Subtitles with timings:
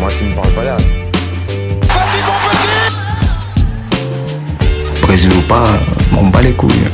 [0.00, 0.86] Moi, tu me parles pas derrière.
[1.82, 2.68] Vas-y, mon petit
[5.02, 5.68] Brésil ou pas,
[6.12, 6.88] m'en bats les couilles.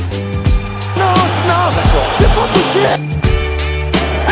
[0.97, 1.05] Non,
[1.47, 1.71] non,
[2.17, 2.47] c'est pas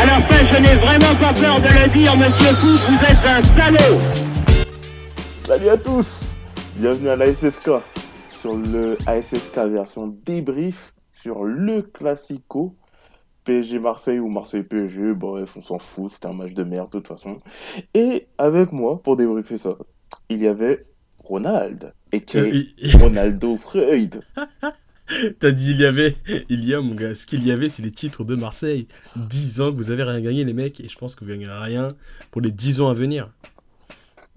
[0.01, 3.25] À la fin, je n'ai vraiment pas peur de le dire, monsieur Foot, vous êtes
[3.25, 3.99] un salaud
[5.47, 6.35] Salut à tous
[6.75, 7.69] Bienvenue à l'ASSK
[8.29, 12.75] sur le ASSK version débrief sur le Classico
[13.45, 16.97] PSG Marseille ou Marseille PSG, bref, on s'en fout, c'était un match de merde de
[16.99, 17.39] toute façon.
[17.93, 19.77] Et avec moi, pour débriefer ça,
[20.29, 20.85] il y avait
[21.19, 24.21] Ronald, et qui Euh, est il- Ronaldo Freud.
[25.39, 26.17] T'as dit il y avait,
[26.49, 27.13] il y a mon gars.
[27.13, 28.87] Ce qu'il y avait, c'est les titres de Marseille.
[29.15, 31.63] 10 ans que vous avez rien gagné, les mecs, et je pense que vous gagnerez
[31.63, 31.87] rien
[32.31, 33.29] pour les 10 ans à venir.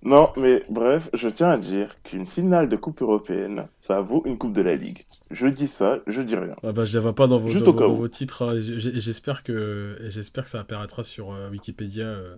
[0.05, 4.39] Non, mais bref, je tiens à dire qu'une finale de Coupe européenne, ça vaut une
[4.39, 5.05] Coupe de la Ligue.
[5.31, 6.55] Je dis ça, je dis rien.
[6.63, 7.97] Ah bah, je la vois pas dans vos, Juste dans au vos- cas dans où.
[7.97, 8.59] vos titres.
[8.59, 12.05] J'espère que, et j'espère que ça apparaîtra sur euh, Wikipédia.
[12.07, 12.37] euh,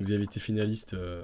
[0.00, 1.22] vous avez été finaliste euh,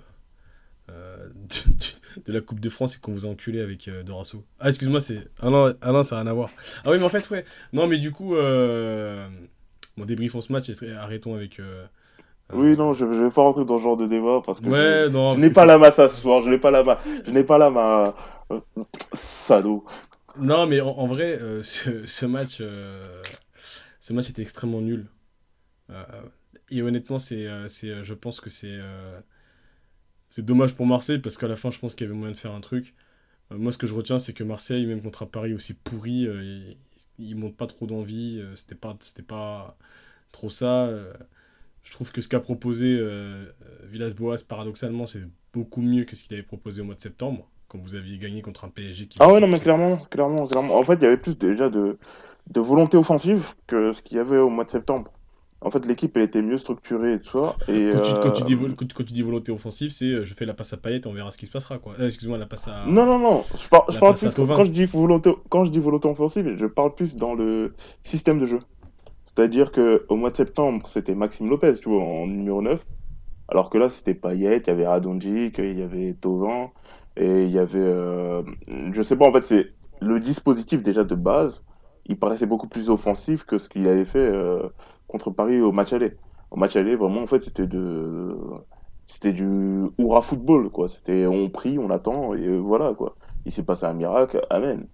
[0.88, 4.44] de, de- de la Coupe de France et qu'on vous a enculé avec euh, Dorasso.
[4.60, 5.26] Ah, excuse-moi, c'est.
[5.40, 6.50] Ah non, ah non, ça n'a rien à voir.
[6.84, 7.44] Ah oui, mais en fait, ouais.
[7.72, 9.26] Non, mais du coup, euh...
[9.96, 11.60] bon, débriefons ce match et arrêtons avec.
[12.52, 14.70] Euh, Oui, non, je, je vais pas rentrer dans ce genre de débat parce que
[14.70, 15.36] Ouais, je, non.
[15.36, 17.44] je parce n'ai pas la masse ce soir, je n'ai pas la main, je n'ai
[17.44, 18.14] pas la main.
[18.50, 18.60] euh,
[19.14, 19.84] salaud.
[20.36, 23.22] Non, mais en, en vrai, euh, ce, ce match, euh,
[24.00, 25.08] ce match était extrêmement nul.
[26.70, 28.78] Et honnêtement, c'est, c'est, je pense que c'est,
[30.30, 32.38] c'est dommage pour Marseille parce qu'à la fin, je pense qu'il y avait moyen de
[32.38, 32.94] faire un truc.
[33.50, 36.78] Moi, ce que je retiens, c'est que Marseille, même contre un Paris aussi pourri, ils,
[37.18, 38.42] ils montrent pas trop d'envie.
[38.56, 39.76] c'était pas, c'était pas
[40.32, 40.90] trop ça.
[41.82, 43.46] Je trouve que ce qu'a proposé euh, euh,
[43.90, 47.78] Villas-Boas, paradoxalement, c'est beaucoup mieux que ce qu'il avait proposé au mois de septembre, quand
[47.78, 49.18] vous aviez gagné contre un PSG qui.
[49.20, 50.76] Ah ouais, non, mais clairement, clairement, clairement.
[50.78, 51.98] En fait, il y avait plus déjà de,
[52.50, 55.12] de volonté offensive que ce qu'il y avait au mois de septembre.
[55.64, 57.56] En fait, l'équipe, elle était mieux structurée et tout ça.
[57.68, 60.06] Et, Quand tu, quand, tu euh, dis, quand, tu- quand tu dis volonté offensive, c'est
[60.06, 61.78] euh, je fais la passe à Payet et on verra ce qui se passera.
[61.78, 61.94] quoi.
[62.00, 62.84] Euh, Excuse-moi, la passe à.
[62.86, 63.44] Non, non, non.
[63.56, 66.66] Je, par- je parle plus, quand je, dis volonté, quand je dis volonté offensive, je
[66.66, 68.58] parle plus dans le système de jeu.
[69.36, 72.84] C'est-à-dire que au mois de septembre, c'était Maxime Lopez, tu vois, en numéro 9.
[73.48, 76.70] Alors que là, c'était Payet, il y avait Radonjic, il y avait Thauvin,
[77.16, 77.78] et il y avait...
[77.80, 78.42] euh,
[78.92, 81.64] je sais pas, en fait, c'est le dispositif déjà de base,
[82.06, 84.68] il paraissait beaucoup plus offensif que ce qu'il avait fait euh,
[85.08, 86.16] contre Paris au match aller.
[86.50, 88.36] Au match aller, vraiment, en fait, c'était de...
[89.06, 90.88] C'était du hurrah football, quoi.
[90.88, 93.16] C'était on prie, on attend, et voilà, quoi.
[93.44, 94.88] Il s'est passé un miracle, amen.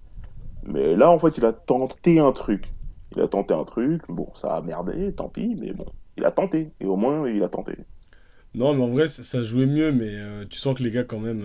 [0.65, 2.75] Mais là, en fait, il a tenté un truc.
[3.15, 5.87] Il a tenté un truc, bon, ça a merdé, tant pis, mais bon,
[6.17, 7.77] il a tenté, et au moins, il a tenté.
[8.55, 11.05] Non, mais en vrai, ça, ça jouait mieux, mais euh, tu sens que les gars,
[11.05, 11.43] quand même,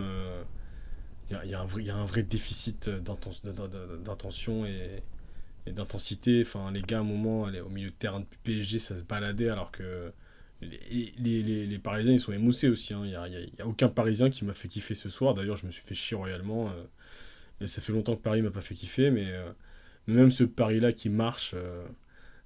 [1.30, 5.04] il y, a, un vrai- déficit euh, d'inten- d'in- d'in- d'intention et,
[5.72, 6.44] d'intensité.
[6.46, 9.50] Enfin, les gars, à un moment, au milieu de terrain de PSG, ça se baladait,
[9.50, 10.12] alors que
[10.62, 12.94] les, Parisiens, ils sont émoussés aussi.
[12.94, 15.34] Il n'y a, a- aucun Parisien qui m'a fait kiffer ce soir.
[15.34, 16.70] D'ailleurs, je me suis fait chier royalement.
[16.70, 16.84] euh,
[17.62, 19.52] et ça fait longtemps que Paris m'a pas fait kiffer, mais euh,
[20.08, 21.86] même ce Paris-là qui marche, euh,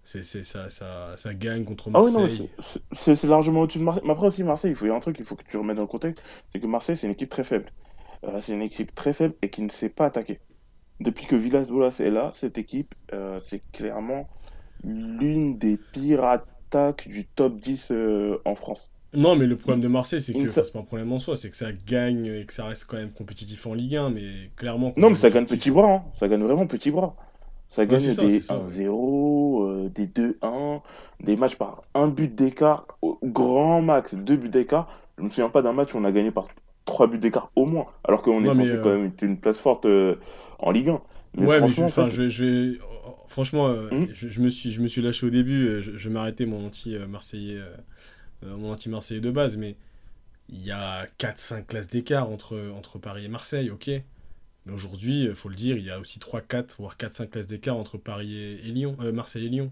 [0.03, 2.49] c'est, c'est- ça, ça, ça gagne contre Ah oui, non, Marseille.
[2.59, 4.03] c'est- c'est c'est largement au-dessus de Marseille.
[4.05, 5.77] Mais après aussi, Marseille, il faut y a un truc qu'il faut que tu remettes
[5.77, 6.23] dans le contexte,
[6.53, 7.71] c'est que Marseille, c'est une équipe très faible.
[8.23, 10.39] Euh, c'est une équipe très faible et qui ne sait pas attaquer.
[10.99, 14.27] Depuis que Villas-Boas est là, cette équipe, euh, c'est clairement
[14.83, 18.89] l'une des pires attaques du top 10 euh, en France.
[19.13, 21.35] Non, mais le problème de Marseille, c'est que enfin, c'est pas un problème en soi,
[21.37, 24.51] c'est que ça gagne et que ça reste quand même compétitif en Ligue 1, mais
[24.57, 24.93] clairement.
[24.97, 26.03] Non, mais ça gagne petit bras, hein.
[26.13, 27.15] ça gagne vraiment petit bras.
[27.67, 28.65] Ça gagne ça, des c'est ça, ouais.
[28.65, 30.81] 1-0, euh, des 2-1,
[31.19, 34.87] des matchs par un but d'écart, au grand max, deux buts d'écart.
[35.17, 36.47] Je me souviens pas d'un match où on a gagné par
[36.85, 39.59] trois buts d'écart au moins, alors qu'on est censé euh, quand même être une place
[39.59, 40.15] forte euh,
[40.59, 41.01] en Ligue 1.
[41.35, 42.77] Mais ouais, mais je, franchement, en fait, je, je
[43.27, 44.05] franchement, Hmm?
[44.11, 48.57] je, me suis, je me suis lâché au début, euh, je, m'arrêtais mon anti-marseillais, euh,
[48.57, 49.75] mon anti-marseillais de base, mais
[50.49, 53.89] il y a 4-5 classes d'écart entre, entre Paris et Marseille, ok.
[54.67, 57.77] Mais aujourd'hui, il faut le dire, il y a aussi 3-4, voire 4-5 classes d'écart
[57.77, 59.71] entre Paris et, Lyon, euh, Marseille et Lyon.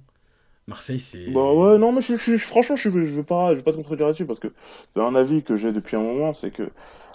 [0.68, 1.32] Marseille, c'est.
[1.32, 4.08] Bah ouais, non, mais je, franchement, je, je, vais pas, je vais pas te contredire
[4.08, 4.48] là-dessus parce que
[4.96, 6.72] c'est un avis que j'ai depuis un moment, c'est que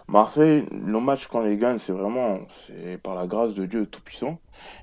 [0.08, 3.86] Marseille, nos matchs quand on les gagne, c'est vraiment, c'est par la grâce de Dieu
[3.86, 4.38] Tout-Puissant.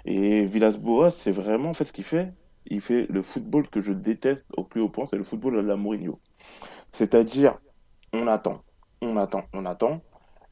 [0.05, 2.33] Et Villas-Boas, c'est vraiment, en fait, ce qu'il fait,
[2.65, 5.61] il fait le football que je déteste au plus haut point, c'est le football à
[5.61, 6.19] la Mourinho.
[6.93, 7.59] C'est-à-dire,
[8.11, 8.63] on attend,
[9.01, 10.01] on attend, on attend,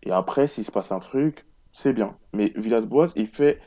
[0.04, 1.46] et après, s'il se passe un truc,
[1.76, 2.18] c'est bien.
[2.34, 3.60] Mais Villas-Boas, il fait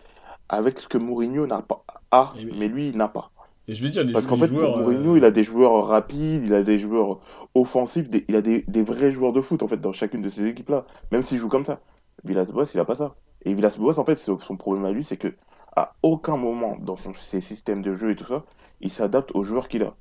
[0.49, 3.33] avec ce que Mourinho n'a pas, a, Et- mais lui, il n'a pas.
[3.69, 4.77] Et je veux dire, les, Parce qu'en fait, joueurs.
[4.77, 7.21] Mourinho, euh, il a des joueurs rapides, il a des joueurs
[7.55, 10.31] offensifs, des- il a des, des vrais joueurs de foot, en fait, dans chacune de
[10.31, 10.87] ces équipes-là.
[11.13, 11.81] Même s'il joue comme ça.
[12.25, 13.17] Villas-Boas, il a pas ça.
[13.45, 15.37] Et Villas-Boas, en fait, son son problème à lui, c'est que
[15.77, 18.45] à aucun moment dans son, ses systèmes de jeu et tout ça,
[18.81, 19.97] il s'adapte aux joueurs qu'il a.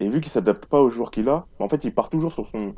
[0.00, 2.46] Et vu qu'il s'adapte pas aux joueurs qu'il a, en fait, il part toujours sur
[2.48, 2.74] son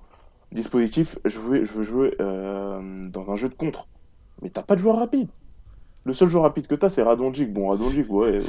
[0.53, 3.89] dispositif, je veux, je veux jouer euh, dans un jeu de contre.
[4.43, 5.29] Mais t'as pas de joueur rapide.
[6.05, 7.53] Le seul joueur rapide que t'as, c'est Radonjic.
[7.53, 8.33] Bon, Radonjic, ouais.
[8.39, 8.43] ouais,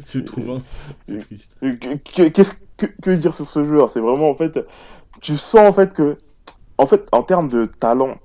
[0.00, 0.60] C'est tout vain.
[1.06, 1.56] C'est triste.
[1.60, 3.88] Que- que- Qu'est-ce que, que dire sur ce joueur?
[3.88, 4.58] C'est vraiment en fait,
[5.22, 6.16] tu sens en fait que,
[6.78, 8.16] en fait, en termes de talent,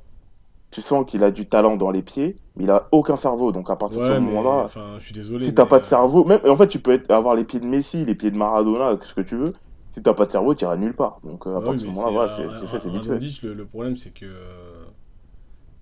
[0.72, 3.52] tu sens qu'il a du talent dans les pieds, mais il a aucun cerveau.
[3.52, 5.46] Donc à partir de ce Ouais, moment-là, enfin, je suis désolé.
[5.46, 7.44] si t'as mais, pas de euh, cerveau, même en fait, tu peux être- avoir les
[7.44, 9.54] pieds de Messi, les pieds de Maradona, ce que tu veux.
[9.94, 11.20] Si t'as pas de cerveau, tu iras nulle part.
[11.24, 13.06] Donc euh, à Ouais, partir de ce moment-là, voilà, c'est- fait, c'est vite
[13.42, 13.48] fait.
[13.54, 14.26] Le problème, c'est que.
[14.26, 14.81] euh,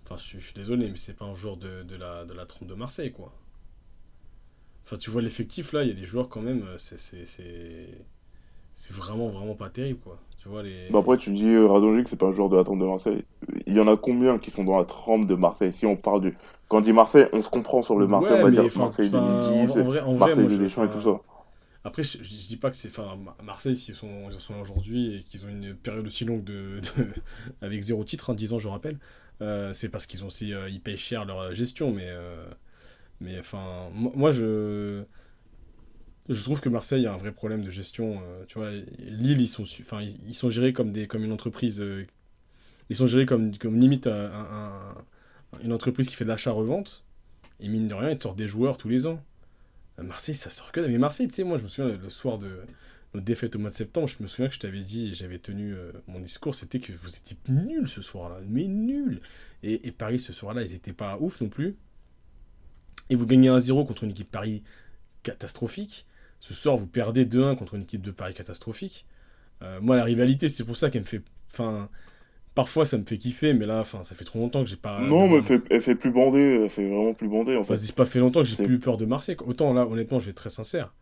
[0.10, 2.34] Enfin, je, suis- je suis désolé, mais c'est pas un joueur de, de la, de
[2.34, 3.32] la trompe de Marseille, quoi.
[4.86, 7.26] Enfin, tu vois l'effectif là, il y a des joueurs quand même, euh, c'est-
[8.94, 10.18] vraiment, vraiment pas terrible, quoi.
[10.42, 10.90] Tu vois, les.
[10.90, 13.24] Bah après, tu dis euh, Radonjic, c'est pas un joueur de la trempe de Marseille.
[13.68, 15.72] Il y en a combien qui sont dans la trempe de Marseille?
[15.72, 16.38] Si on parle du.
[16.70, 18.84] Quand on dit Marseille, on se comprend sur le Marseille, Ouais, on va dire enfin,
[18.84, 21.20] Marseille enfin, en- 2010, en vrai- en vrai, Marseille moi, de Deschamps et tout ça.
[21.84, 22.90] Après, je, je, dis pas que c'est.
[22.90, 26.26] Enfin, Ma- Marseille, s'ils sont, ils en sont aujourd'hui et qu'ils ont une période aussi
[26.26, 27.08] longue de, de-
[27.62, 28.98] avec zéro titre, hein, 10 ans, je rappelle,
[29.74, 30.54] c'est parce qu'ils ont aussi.
[30.54, 32.08] euh, ils payent cher leur gestion, mais.
[32.08, 32.46] euh,
[33.22, 35.04] mais enfin, moi, je.
[36.30, 38.22] Je trouve que Marseille a un vrai problème de gestion.
[38.24, 41.82] euh, tu vois, Lille, ils sont, enfin, ils, sont gérés comme, des, comme une entreprise.
[41.82, 42.06] euh,
[42.90, 44.92] ils sont gérés comme, comme limite un- un-
[45.54, 47.04] un- une entreprise qui fait de l'achat-revente.
[47.62, 49.24] Et mine de rien, ils te sortent des joueurs tous les ans.
[50.02, 50.82] Marseille, ça sort que.
[50.82, 52.62] Mais Marseille, tu sais, moi, je me souviens, le soir de
[53.14, 55.40] notre défaite au mois de septembre, je me souviens que je t'avais dit, et j'avais
[55.40, 58.40] tenu euh, mon discours, c'était que vous étiez nuls ce soir-là.
[58.48, 59.20] Mais nuls
[59.64, 61.76] et, et Paris, ce soir-là, ils étaient pas ouf non plus.
[63.10, 64.62] Et vous gagnez 1-0 contre une équipe Paris
[65.24, 66.06] catastrophique.
[66.40, 69.06] Ce soir, vous perdez 2-1 contre une équipe de Paris catastrophique.
[69.64, 71.22] Euh, moi, la rivalité, c'est pour ça qu'elle me fait.
[71.52, 71.90] Enfin,
[72.56, 75.02] parfois, ça me fait kiffer, mais là, enfin, ça fait trop longtemps que j'ai pas.
[75.02, 77.76] non, mais elle fait, elle fait plus bander, elle fait vraiment plus bander en Enfin,
[77.76, 77.88] fait.
[77.88, 79.36] c'est pas fait longtemps que j'ai plus peur de Marseille.
[79.46, 80.94] Autant là, honnêtement, je vais être très sincère.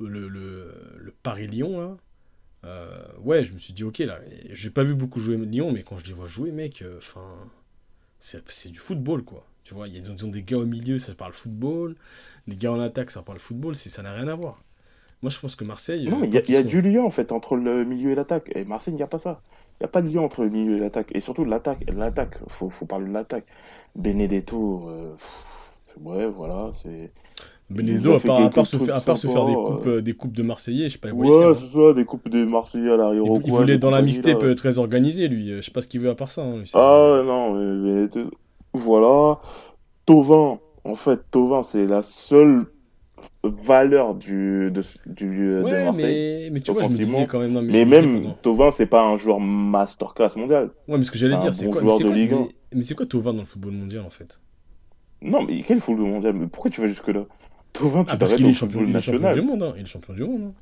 [0.00, 1.96] Le, le, le Paris-Lyon, là,
[2.64, 4.20] euh, ouais, je me suis dit, ok, là,
[4.50, 7.36] j'ai pas vu beaucoup jouer Lyon, mais quand je les vois jouer, mec, euh, enfin,
[8.20, 9.46] c'est c'est du football, quoi.
[9.64, 11.96] Tu vois, ils ont des gars au milieu, ça parle football.
[12.46, 14.62] Les gars en attaque, ça parle football, ça n'a rien à voir.
[15.22, 16.08] Moi, je pense que Marseille.
[16.08, 17.56] Non, euh, mais il y a, tant il y a du lien en fait entre
[17.56, 18.50] le milieu et l'attaque.
[18.54, 19.42] Et Marseille, il n'y a pas ça.
[19.80, 21.10] Il n'y a pas de lien entre le milieu et l'attaque.
[21.14, 21.84] Et surtout l'attaque.
[21.92, 23.46] L'attaque, faut, faut parler de l'attaque.
[23.96, 27.12] Benedetto, euh, pff, c'est- ouais, voilà, c'est.
[27.68, 29.86] Benedetto, il a à part, à part se faire, à part se faire des coupes,
[29.86, 30.00] euh.
[30.00, 31.54] des coupes de Marseillais, je sais pas il sert, Ouais, hein.
[31.54, 34.42] c'est ça, des coupes des Marseillais à l'arrière Il, au il voulait dans la mixtape
[34.44, 35.48] euh, très organisé, lui.
[35.48, 36.42] Je sais pas ce qu'il veut à part ça.
[36.42, 38.30] hein, lui, Ah non, mais Benedetto,
[38.72, 39.40] voilà.
[40.06, 42.66] Tovin, en fait, Tovin, c'est la seule
[43.42, 46.42] valeur du, de, du, de Ouais, Marseille.
[46.44, 47.52] mais, mais tu vois, je me disais quand même.
[47.52, 50.70] Non, mais Mais même, pendant- Tovin, c'est pas un joueur masterclass mondial.
[50.86, 52.36] Ouais, mais ce que j'allais dire, c'est bon quoi, joueur mais c'est de Ligue
[52.74, 54.40] mais c'est quoi Tovin dans le football mondial en fait?
[55.22, 56.34] Non, mais quel football mondial?
[56.34, 57.24] Mais pourquoi tu vas jusque-là?
[57.78, 59.34] Tovin, Ah, parce qu'il est champion, il est champion national.
[59.34, 59.62] du monde.
[59.62, 59.74] Hein.
[59.76, 60.42] Il est champion du monde.
[60.48, 60.52] hein.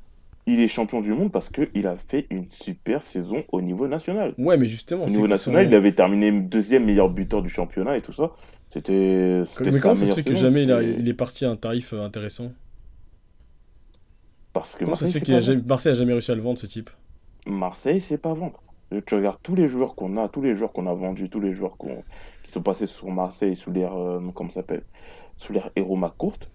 [0.47, 4.35] Il est champion du monde parce qu'il a fait une super saison au niveau national.
[4.37, 7.97] Ouais, mais justement, Au niveau national, son- il avait terminé deuxième meilleur buteur du championnat
[7.97, 8.31] et tout ça.
[8.69, 9.43] C'était.
[9.61, 11.55] Mais comment ça se fait que jamais il, a- c'était- il est parti à un
[11.55, 12.51] tarif euh, intéressant
[14.53, 15.61] Parce que Comment ça Marseille, se fait qu'il a jamais...
[15.65, 16.89] Marseille a jamais réussi à le vendre ce type.
[17.47, 18.61] Marseille, c'est pas vendre.
[19.05, 21.53] Tu regardes tous les joueurs qu'on a, tous les joueurs qu'on a vendus, tous les
[21.53, 21.75] joueurs
[22.43, 24.83] qui sont passés sur Marseille sous l'ère, euh, comment ça s'appelle,
[25.37, 26.49] sous l'ère Héros Courte.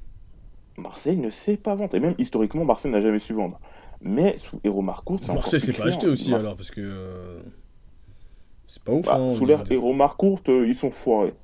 [0.81, 1.95] Marseille ne sait pas vendre.
[1.95, 3.61] Et même historiquement, Marseille n'a jamais su vendre.
[4.01, 7.41] Mais sous Héros Courte, c'est Marseille s'est pas acheté aussi Marseille- alors parce que euh,
[8.67, 9.05] c'est pas ouf.
[9.07, 9.63] Bah, hein, sous l'ère
[10.17, 11.35] Courte, euh, ils sont foirés.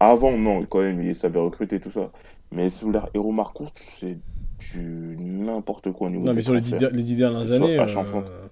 [0.00, 2.10] Avant, non, quand même, ils savaient recruter tout ça.
[2.52, 4.18] Mais sous l'ère Héros Courte, c'est
[4.58, 8.46] du n'importe quoi au niveau Non, mais sur les dix, les dix dernières années, euh.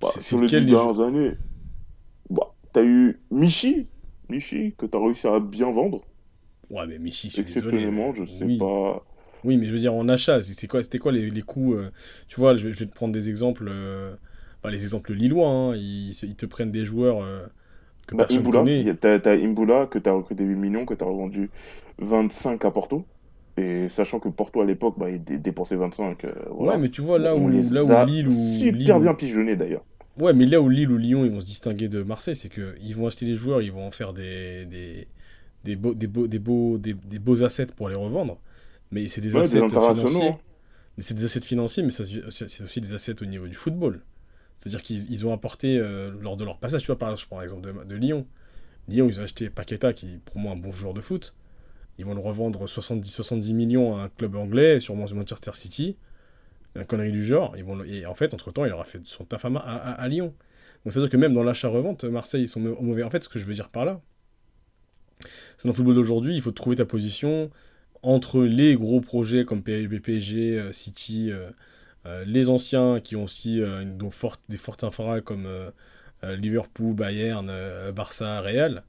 [0.00, 1.32] Bah, c'est- sur c'est les dix les dernières années,
[2.30, 3.86] bah, t'as eu Michi,
[4.28, 6.00] Michi, que t'as réussi à bien vendre,
[6.70, 7.66] ouais, mais Michi, je suis désolé.
[7.68, 8.58] exceptionnellement, mais- je sais oui.
[8.58, 9.04] pas.
[9.44, 11.74] Oui, mais je veux dire, en achat, c'est c'est quoi, c'était quoi les, les coûts
[11.74, 11.90] euh,
[12.28, 14.14] Tu vois, je, vais- je vais te prendre des exemples, euh,
[14.62, 17.46] bah, les exemples lillois, hein, ils, te prennent des joueurs euh,
[18.06, 18.84] que Bah, personne Imbula, connaît.
[19.86, 21.50] que t'as recruté 8 millions, que t'as revendu
[21.98, 23.04] 25 à Porto.
[23.56, 26.24] Et sachant que Porto à l'époque, bah, il dé- dépensait 25.
[26.24, 26.72] euh, voilà.
[26.72, 29.56] Ouais, mais tu vois, là où, les là où Lille ou super Lille bien pigeonnés
[29.56, 29.84] d'ailleurs.
[30.16, 32.76] Ouais, mais là où Lille ou Lyon ils vont se distinguer de Marseille, c'est que
[32.80, 35.08] ils vont acheter des joueurs, ils vont en faire des des
[35.64, 38.40] des beaux des beaux des beaux des, des beaux assets pour les revendre.
[38.90, 40.28] Mais c'est des Ouais, assets des financiers.
[40.28, 40.38] hein.
[40.96, 44.00] Mais c'est des assets financiers, mais c'est aussi des assets au niveau du football.
[44.58, 47.26] C'est-à-dire qu'ils ils ont apporté euh, lors de leur passage, tu vois, par exemple, je
[47.26, 48.26] prends l'exemple de, de Lyon.
[48.88, 51.34] Lyon, ils ont acheté Paqueta, qui est pour moi un bon joueur de foot.
[51.98, 55.96] Ils vont le revendre 70-70 millions à un club anglais, sûrement Manchester City.
[56.76, 57.54] Un connerie du genre.
[57.56, 60.08] Ils vont le- Et en fait, entre-temps, il aura fait son taf à, à- à-
[60.08, 60.34] Lyon.
[60.84, 63.02] Donc c'est-à-dire que même dans l'achat-revente, Marseille, ils sont mau- mauvais.
[63.04, 64.00] En fait, ce que je veux dire par là,
[65.56, 67.50] c'est dans le football d'aujourd'hui, il faut trouver ta position
[68.04, 71.50] entre les gros projets comme PSV, PSG, euh, City, euh,
[72.06, 75.48] euh, les anciens qui ont aussi une, donc forte, des fortes infras comme
[76.22, 77.50] Liverpool, Bayern,
[77.94, 78.84] Barça, Real.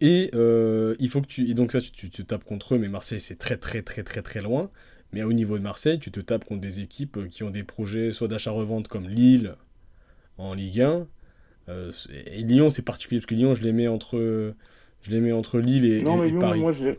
[0.00, 1.48] Et euh, il faut que tu.
[1.50, 4.02] Et donc, ça, tu, tu te tapes contre eux, mais Marseille, c'est très, très, très,
[4.04, 4.70] très, très loin.
[5.12, 8.12] Mais au niveau de Marseille, tu te tapes contre des équipes qui ont des projets
[8.12, 9.56] soit d'achat-revente comme Lille
[10.38, 11.06] en Ligue 1.
[11.68, 14.54] Euh, et Lyon, c'est particulier parce que Lyon, je les mets entre,
[15.02, 16.60] je les mets entre Lille et, Non, et- mais et Lyon, Paris.
[16.60, 16.90] moi, je...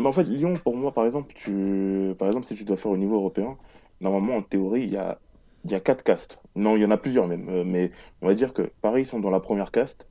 [0.00, 2.14] Mais en fait, Lyon, pour moi, par exemple, tu...
[2.18, 3.58] par exemple, si tu dois faire au niveau européen,
[4.00, 5.80] normalement, en théorie, il y a...
[5.80, 6.38] quatre castes.
[6.56, 7.48] Non, il y en a plusieurs même.
[7.48, 7.92] euh, Mais
[8.22, 10.08] on va dire que Paris, ils sont dans la première caste.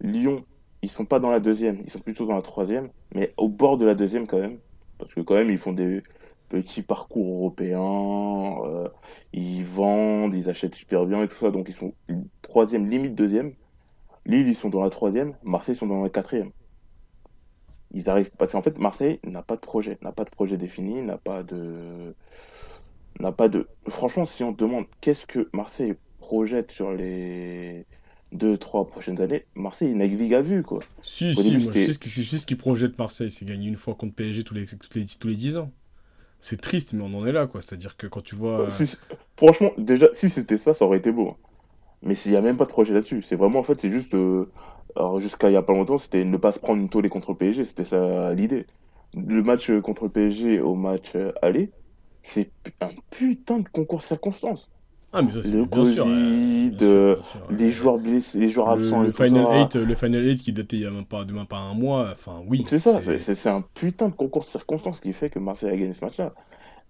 [0.00, 0.44] Lyon,
[0.82, 1.80] ils sont pas dans la deuxième.
[1.84, 2.90] Ils sont plutôt dans la troisième.
[3.14, 4.60] Mais au bord de la deuxième, quand même.
[4.98, 6.02] Parce que, quand même, ils font des
[6.48, 8.62] petits parcours européens.
[8.64, 8.88] euh,
[9.32, 11.50] Ils vendent, ils achètent super bien et tout ça.
[11.50, 11.94] Donc, ils sont
[12.42, 13.54] troisième, limite deuxième.
[14.26, 15.36] Lille, ils sont dans la troisième.
[15.42, 16.52] Marseille, ils sont dans la quatrième
[17.92, 21.02] ils arrivent parce qu'en fait Marseille n'a pas de projet, n'a pas de projet défini,
[21.02, 22.14] n'a pas de
[23.20, 27.86] n'a pas de franchement si on demande qu'est-ce que Marseille projette sur les
[28.32, 30.80] deux trois prochaines années, Marseille il navigue à vue quoi.
[31.02, 33.30] Si, Au si, début, moi, je sais ce qui- je sais ce qu'ils projettent Marseille,
[33.30, 35.70] c'est gagner une fois contre PSG tous les, tous les, tous les 10 ans.
[36.40, 37.62] C'est triste, mais on en est là, quoi.
[37.62, 38.68] C'est-à-dire que quand tu vois.
[38.70, 38.96] Si-
[39.36, 41.36] franchement déjà si c'était ça ça aurait été beau.
[42.02, 44.14] Mais s'il y a même pas de projet là-dessus, c'est vraiment en fait c'est juste
[44.14, 44.52] euh,
[44.96, 47.32] alors jusqu'à il y a pas longtemps, c'était ne pas se prendre une tollée contre
[47.32, 48.66] le PSG, c'était ça l'idée.
[49.14, 51.72] Le match euh, contre le PSG au match euh, aller,
[52.22, 54.70] c'est un putain de concours de circonstances.
[55.12, 56.06] Ah, mais ça, c'est le sûr.
[56.06, 57.72] Covid, bien sûr, euh, bien sûr, les ouais.
[57.72, 59.50] joueurs blessés, les joueurs absents, le Final ça.
[59.50, 62.10] 8, le Final 8 qui datait il y a même pas, même pas un mois,
[62.12, 62.66] enfin, oui.
[62.66, 65.70] C'est ça, c'est- c'est c'est un putain de concours de circonstances qui fait que Marseille
[65.70, 66.34] a gagné ce match-là.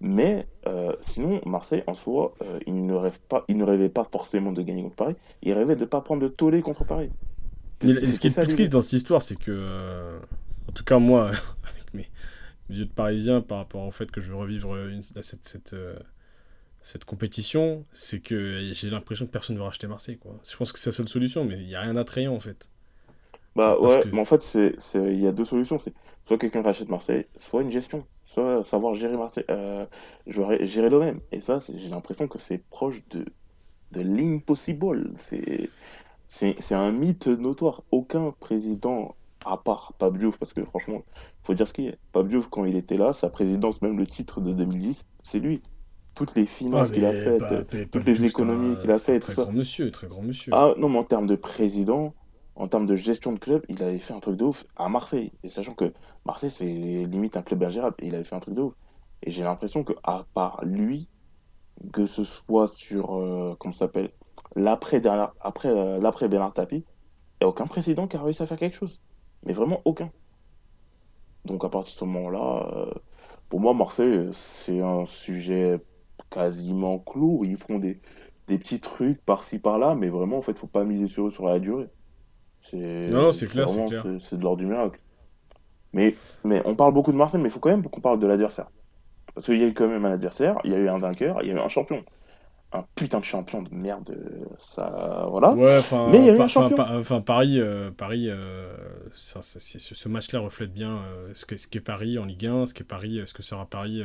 [0.00, 4.04] Mais euh, sinon, Marseille, en soi, euh, il ne rêve pas, il ne rêvait pas
[4.04, 5.16] forcément de gagner contre Paris.
[5.42, 7.10] Il rêvait de ne pas prendre de tollé contre Paris.
[7.82, 10.18] Mais ce qui est le plus triste dans cette histoire, c'est que, euh,
[10.68, 11.26] en tout cas moi,
[11.64, 12.08] avec mes,
[12.70, 15.74] yeux de parisien, par rapport au fait que je veux revivre une- cette, cette,
[16.80, 20.18] cette compétition, c'est que j'ai l'impression que personne ne veut racheter Marseille.
[20.18, 20.38] Quoi.
[20.48, 22.68] Je pense que c'est la seule solution, mais il n'y a rien d'attrayant en fait.
[23.58, 25.78] Bah Parce ouais, que- mais en fait, c'est, c'est, il y a deux solutions.
[25.78, 29.86] C'est soit quelqu'un rachète Marseille, soit une gestion, soit savoir gérer Marseille, euh,
[30.26, 31.20] gérer, gérer l'OM.
[31.32, 33.26] Et ça, c'est- j'ai l'impression que c'est proche de,
[33.92, 35.12] de l'impossible.
[35.16, 35.70] C'est,
[36.26, 37.84] c'est, c'est un mythe notoire.
[37.90, 41.02] Aucun président, à part Pape Diouf, parce que franchement,
[41.42, 41.98] faut dire ce qu'il est.
[42.12, 45.62] Pape Diouf, quand il était là, sa présidence, même le titre de 2010, c'est lui.
[46.14, 47.62] Toutes les finances qu'il a faites, bah,
[47.92, 49.44] toutes les économies qu'il a faites, Très ça.
[49.44, 50.52] grand monsieur, très grand monsieur.
[50.54, 52.14] Ah non, mais en termes de président,
[52.58, 55.32] en termes de gestion de club, il avait fait un truc de ouf à Marseille.
[55.44, 55.92] Et sachant que
[56.26, 58.74] Marseille, c'est limite un club ingérable, et il avait fait un truc de ouf.
[59.22, 61.08] Et j'ai l'impression que à part lui,
[61.92, 64.10] que ce soit sur, euh, comment ça s'appelle,
[64.56, 65.00] l'après
[65.40, 66.84] après, euh, l'après Bernard Tapie,
[67.40, 69.00] il n'y a aucun président qui a réussi à faire quelque chose.
[69.44, 70.10] Mais vraiment aucun.
[71.44, 72.92] Donc à partir de ce moment-là, euh,
[73.48, 75.80] pour moi, Marseille, c'est un sujet
[76.28, 77.44] quasiment clos.
[77.44, 78.00] Ils font des,
[78.48, 81.46] des petits trucs par-ci par-là, mais vraiment, en fait, faut pas miser sur eux sur
[81.46, 81.88] la durée.
[82.72, 84.04] Non, non, c'est clair, c'est clair.
[84.04, 85.00] de l'ordre du miracle.
[85.92, 88.26] Mais, mais on parle beaucoup de Marseille, mais il faut quand même qu'on parle de
[88.26, 88.70] l'adversaire.
[89.34, 91.38] Parce qu'il y a eu quand même un adversaire, il y a eu un vainqueur,
[91.42, 92.04] il y a eu un champion.
[92.70, 94.14] Un putain de champion de merde,
[94.58, 95.26] ça.
[95.30, 95.54] Voilà.
[95.54, 96.76] Ouais, Mais il y a eu un champion.
[96.78, 98.76] enfin, Paris, euh, Paris euh,
[99.14, 102.74] ça, ce, ce match-là reflète bien euh, ce qu'est ce Paris en Ligue 1, ce
[102.74, 104.02] qu'est Paris, ce que sera Paris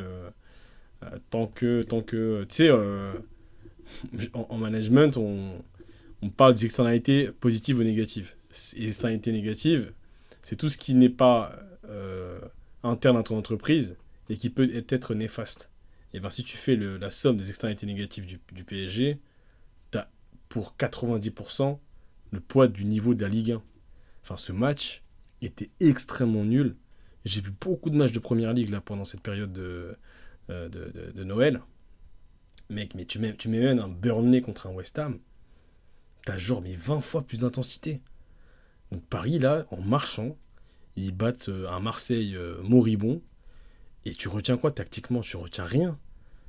[1.28, 2.70] tant que, tant que, tu sais,
[4.34, 5.62] en, en management, on,
[6.22, 8.34] on parle des externalités positives ou négatives.
[8.74, 9.92] Et les externalités négatives,
[10.42, 11.58] c'est tout ce qui n'est pas
[11.88, 12.40] euh,
[12.82, 13.96] interne à ton entreprise
[14.28, 15.70] et qui peut être néfaste.
[16.12, 19.18] Et bien, si tu fais la somme des externalités négatives du, PSG,
[19.90, 20.06] t'as
[20.48, 21.78] pour 90%
[22.30, 23.62] le poids du niveau de la Ligue 1.
[24.22, 25.02] Enfin, ce match
[25.42, 26.76] était extrêmement nul.
[27.24, 29.96] J'ai vu beaucoup de matchs de première ligue là pendant cette période de,
[30.50, 31.62] euh, de, Noël.
[32.70, 35.18] Mec, mais tu mets, tu mets même un Burnley contre un West Ham.
[36.24, 38.00] T'as genre mais 20 fois plus d'intensité.
[38.94, 40.36] Donc Paris, là, en marchant,
[40.96, 43.20] ils battent euh, un Marseille euh, moribond.
[44.04, 45.20] Et tu retiens quoi tactiquement?
[45.20, 45.98] Tu retiens rien.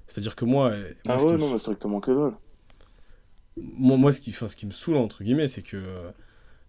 [0.08, 2.38] C'est-à-dire que moi, euh, moi, Ah qui ouais, non, mais strictement que dalle.
[3.58, 5.84] moi, moi, ce, qui, ce qui me saoule, entre guillemets, c'est que.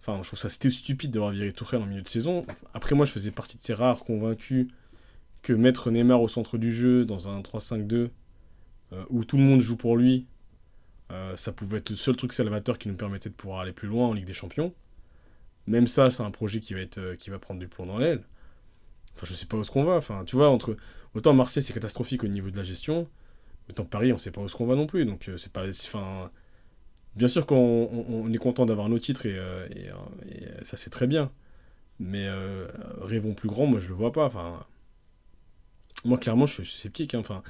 [0.00, 2.46] Enfin, je trouve ça c'était stupide d'avoir viré Tourelle en milieu de saison.
[2.72, 4.68] Après, moi, je faisais partie de ces rares convaincus
[5.42, 8.10] que mettre Neymar au centre du jeu dans un 3-5-2
[8.92, 10.26] euh, où tout le monde joue pour lui,
[11.12, 13.88] euh, ça pouvait être le seul truc salvateur qui nous permettait de pouvoir aller plus
[13.88, 14.72] loin en Ligue des Champions.
[15.66, 17.98] Même ça, c'est un projet qui va, être, euh, qui va prendre du plomb dans
[17.98, 18.22] l'aile.
[19.16, 19.94] Enfin, je sais pas où est-ce qu'on va.
[19.96, 20.76] Enfin, tu vois, entre
[21.14, 23.08] autant Marseille, c'est catastrophique au niveau de la gestion,
[23.70, 25.06] autant Paris, on sait pas où est-ce qu'on va non plus.
[25.06, 25.68] Donc, euh, c'est pas.
[25.68, 26.30] Enfin,
[27.16, 27.56] Bien sûr qu'on
[28.08, 29.66] on- est content d'avoir nos titres et, euh,
[30.62, 31.30] ça c'est très bien.
[32.00, 32.28] Mais
[33.02, 34.26] rêvons plus grand, moi je le vois pas.
[34.26, 34.66] Enfin,
[36.04, 37.14] moi clairement je suis sceptique.
[37.14, 37.20] hein.
[37.20, 37.42] Enfin,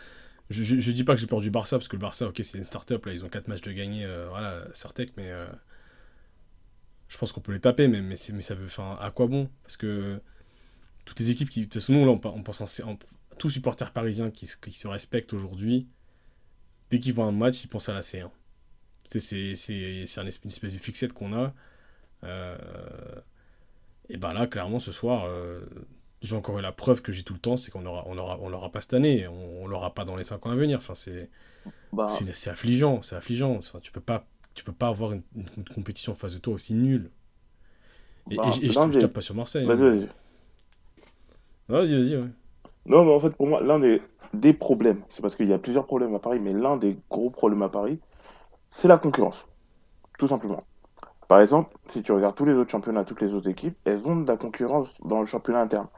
[0.50, 2.58] je, je dis pas que j'ai peur du Barça parce que le Barça, ok, c'est
[2.58, 5.30] une start-up là, ils ont 4 matchs de gagner, euh, voilà, Certec, mais
[7.08, 8.66] je pense qu'on peut les taper, mais, mais, mais ça veut.
[8.66, 9.48] Enfin, à quoi bon?
[9.62, 10.20] Parce que
[11.04, 11.60] toutes les équipes qui.
[11.60, 12.98] De toute façon, nous, là, on, on pense en, en,
[13.38, 15.88] Tous supporters parisiens qui, qui se respectent aujourd'hui,
[16.90, 18.30] dès qu'ils voient un match, ils pensent à la C1.
[19.08, 21.54] C'est un espèce, une espèce de fixette qu'on a.
[22.24, 22.56] Euh,
[24.08, 25.60] et ben là, clairement, ce soir, euh,
[26.22, 28.38] j'ai encore eu la preuve que j'ai tout le temps, c'est qu'on aura, on aura,
[28.40, 30.78] on l'aura pas cette année, on, on l'aura pas dans les 5 ans à venir.
[30.78, 31.30] Enfin, c'est
[31.92, 32.08] Bah,
[32.50, 33.56] affligeant, c'est affligeant.
[33.56, 36.54] Enfin, tu peux pas, tu peux pas avoir une, une compétition en face de toi
[36.54, 37.10] aussi nulle.
[38.30, 39.66] Et, Bah, et, et je, tape pas sur Marseille.
[39.66, 39.88] vas-y, hein.
[39.88, 40.08] vas-y.
[41.68, 42.30] Vas-y, vas-y, ouais.
[42.86, 45.58] Non, mais en fait, pour moi, l'un des, des problèmes, c'est parce qu'il y a
[45.58, 48.00] plusieurs problèmes à Paris, mais l'un des gros problèmes à Paris,
[48.70, 49.46] c'est la concurrence.
[50.18, 50.62] Tout simplement.
[51.28, 54.16] Par exemple, si tu regardes tous les autres championnats, toutes les autres équipes, elles ont
[54.16, 55.88] de la concurrence dans le championnat interne.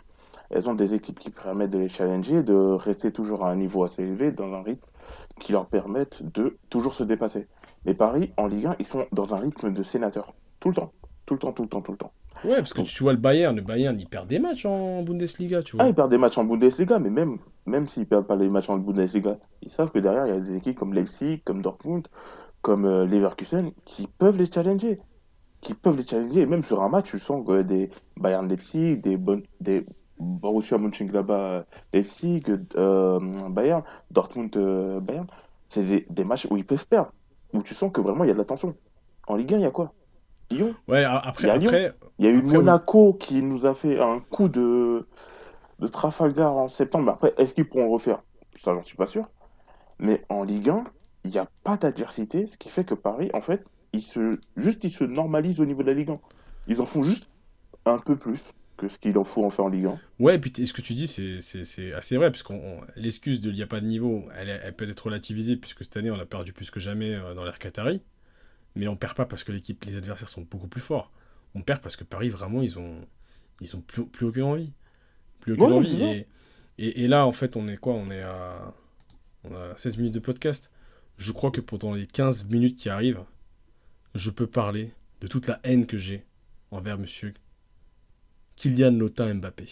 [0.51, 3.85] Elles ont des équipes qui permettent de les challenger, de rester toujours à un niveau
[3.85, 4.87] assez élevé, dans un rythme
[5.41, 7.49] qui leur permettent de toujours se dépasser.
[7.85, 10.35] Mais Paris, en Ligue 1, ils sont dans un rythme de sénateur.
[10.61, 10.93] Tout le temps.
[11.27, 12.13] Tout le temps, tout le temps, tout le temps.
[12.45, 15.03] Ouais, parce que tu, tu vois le Bayern, le Bayern, il perd des matchs en
[15.03, 15.85] Bundesliga, tu vois.
[15.85, 18.71] Ah, ils perdent des matchs en Bundesliga, mais même, même s'ils perdent pas les matchs
[18.71, 22.07] en Bundesliga, ils savent que derrière, il y a des équipes comme Leipzig, comme Dortmund,
[22.63, 25.01] comme euh, Leverkusen, qui peuvent les challenger.
[25.61, 26.43] Qui peuvent les challenger.
[26.43, 29.85] Et même sur un match, tu sens que des Bayern Leipzig, des, Bon- des
[30.21, 32.43] Borussia Mönchengladbach Leipzig,
[32.77, 33.19] euh,
[33.51, 33.83] Bayern,
[34.13, 35.27] Dortmund euh, Bayern,
[35.69, 37.11] c'est des, des matchs où ils peuvent perdre.
[37.53, 38.77] Où tu sens que vraiment, il y a de la tension.
[39.27, 39.93] En Ligue 1, il y a quoi?
[40.51, 40.75] Lyon?
[40.89, 42.53] Ouais, a- Il y après, a après, il y a eu Après, oui.
[42.55, 45.07] Monaco qui nous a fait un coup de,
[45.79, 47.07] de Trafalgar en septembre.
[47.07, 48.23] Mais après, est-ce qu'ils pourront le refaire?
[48.57, 49.29] Ça, j'en suis pas sûr.
[49.99, 50.85] Mais en Ligue 1,
[51.25, 54.85] il n'y a pas d'adversité, ce qui fait que Paris, en fait, ils se, juste
[54.85, 56.21] ils se normalisent au niveau de la Ligue 1.
[56.67, 57.29] Ils en font juste
[57.87, 58.43] un peu plus
[58.79, 60.01] que ce qu'il en faut en faire en Ligue 1.
[60.19, 63.41] Ouais, et puis ce que tu dis, c'est- c'est c'est assez vrai, parce qu'on l'excuse
[63.41, 66.11] de il n'y a pas de niveau, elle, elle peut être relativisée, puisque cette année,
[66.11, 68.03] on a perdu plus que jamais euh, dans l'ère Qatari.
[68.77, 71.11] Mais on perd pas parce que l'équipe, les adversaires sont beaucoup plus forts.
[71.55, 73.05] On perd parce que Paris, vraiment, ils ont,
[73.61, 74.73] ils ont plus, plus aucune envie.
[75.41, 76.03] Plus aucune Ouais, envie.
[76.05, 76.27] Et,
[76.79, 77.95] et, et là, en fait, on est quoi?
[77.95, 78.75] On est à
[79.45, 80.71] on a 16 minutes de podcast.
[81.17, 83.25] Je crois que pendant les 15 minutes qui arrivent,
[84.15, 86.25] je peux parler de toute la haine que j'ai
[86.71, 87.35] envers monsieur
[88.59, 89.69] Kylian Lotin Mbappé.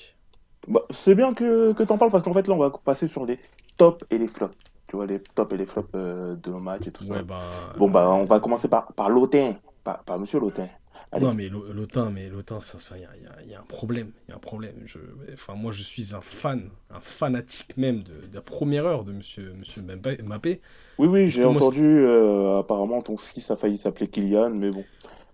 [0.68, 3.06] Bah, c'est bien que, que tu en parles parce qu'en fait, là, on va passer
[3.06, 3.38] sur les
[3.76, 4.54] tops et les flops.
[4.88, 7.14] Tu vois, les tops et les flops euh, de nos matchs et tout ça.
[7.14, 7.40] Ouais, bah.
[7.78, 10.66] Bon, bah, on va commencer par, par Lotin, par, par Monsieur Lotin.
[11.12, 11.24] Allez.
[11.24, 13.60] Non, mais Lo- Lotin, mais Lotin, ça, ça, il y a, y a- y a
[13.60, 14.10] un problème.
[14.28, 14.74] Y a un problème.
[14.86, 14.98] Je,
[15.32, 19.12] enfin, moi, je suis un fan, un fanatique même de, de la première heure de
[19.12, 20.60] monsieur, monsieur Mbappé.
[20.98, 24.84] Oui, oui, j'ai entendu, euh, apparemment, ton fils a failli s'appeler Kylian, mais bon.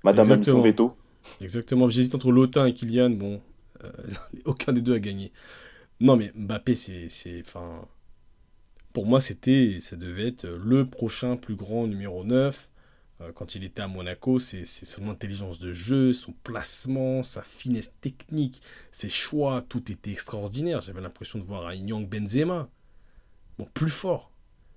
[0.03, 0.97] Madame a mis son veto.
[1.41, 1.89] Exactement.
[1.89, 3.11] J'hésite entre Lotin et Kylian.
[3.11, 3.41] Bon,
[3.85, 3.91] euh,
[4.45, 5.33] aucun des deux a gagné.
[6.01, 7.09] Non, mais Mbappé, c'est.
[8.93, 12.69] Pour moi, c'était, ça devait être le prochain plus grand numéro 9.
[13.23, 17.95] Euh, Quand il était à Monaco, c'est son intelligence de jeu, son placement, sa finesse
[18.03, 20.83] technique, ses choix, tout était extraordinaire.
[20.83, 22.69] J'avais l'impression de voir un Young Benzema.
[23.59, 24.31] Bon, plus fort.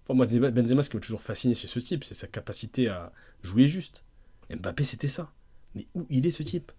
[0.05, 2.87] Enfin, moi, Benzema- Benzema, ce qui m'a toujours fasciné chez ce type, c'est sa capacité
[2.89, 3.11] à
[3.43, 4.03] jouer juste.
[4.49, 5.31] Mbappé, c'était ça.
[5.75, 6.71] Mais où il est ce type?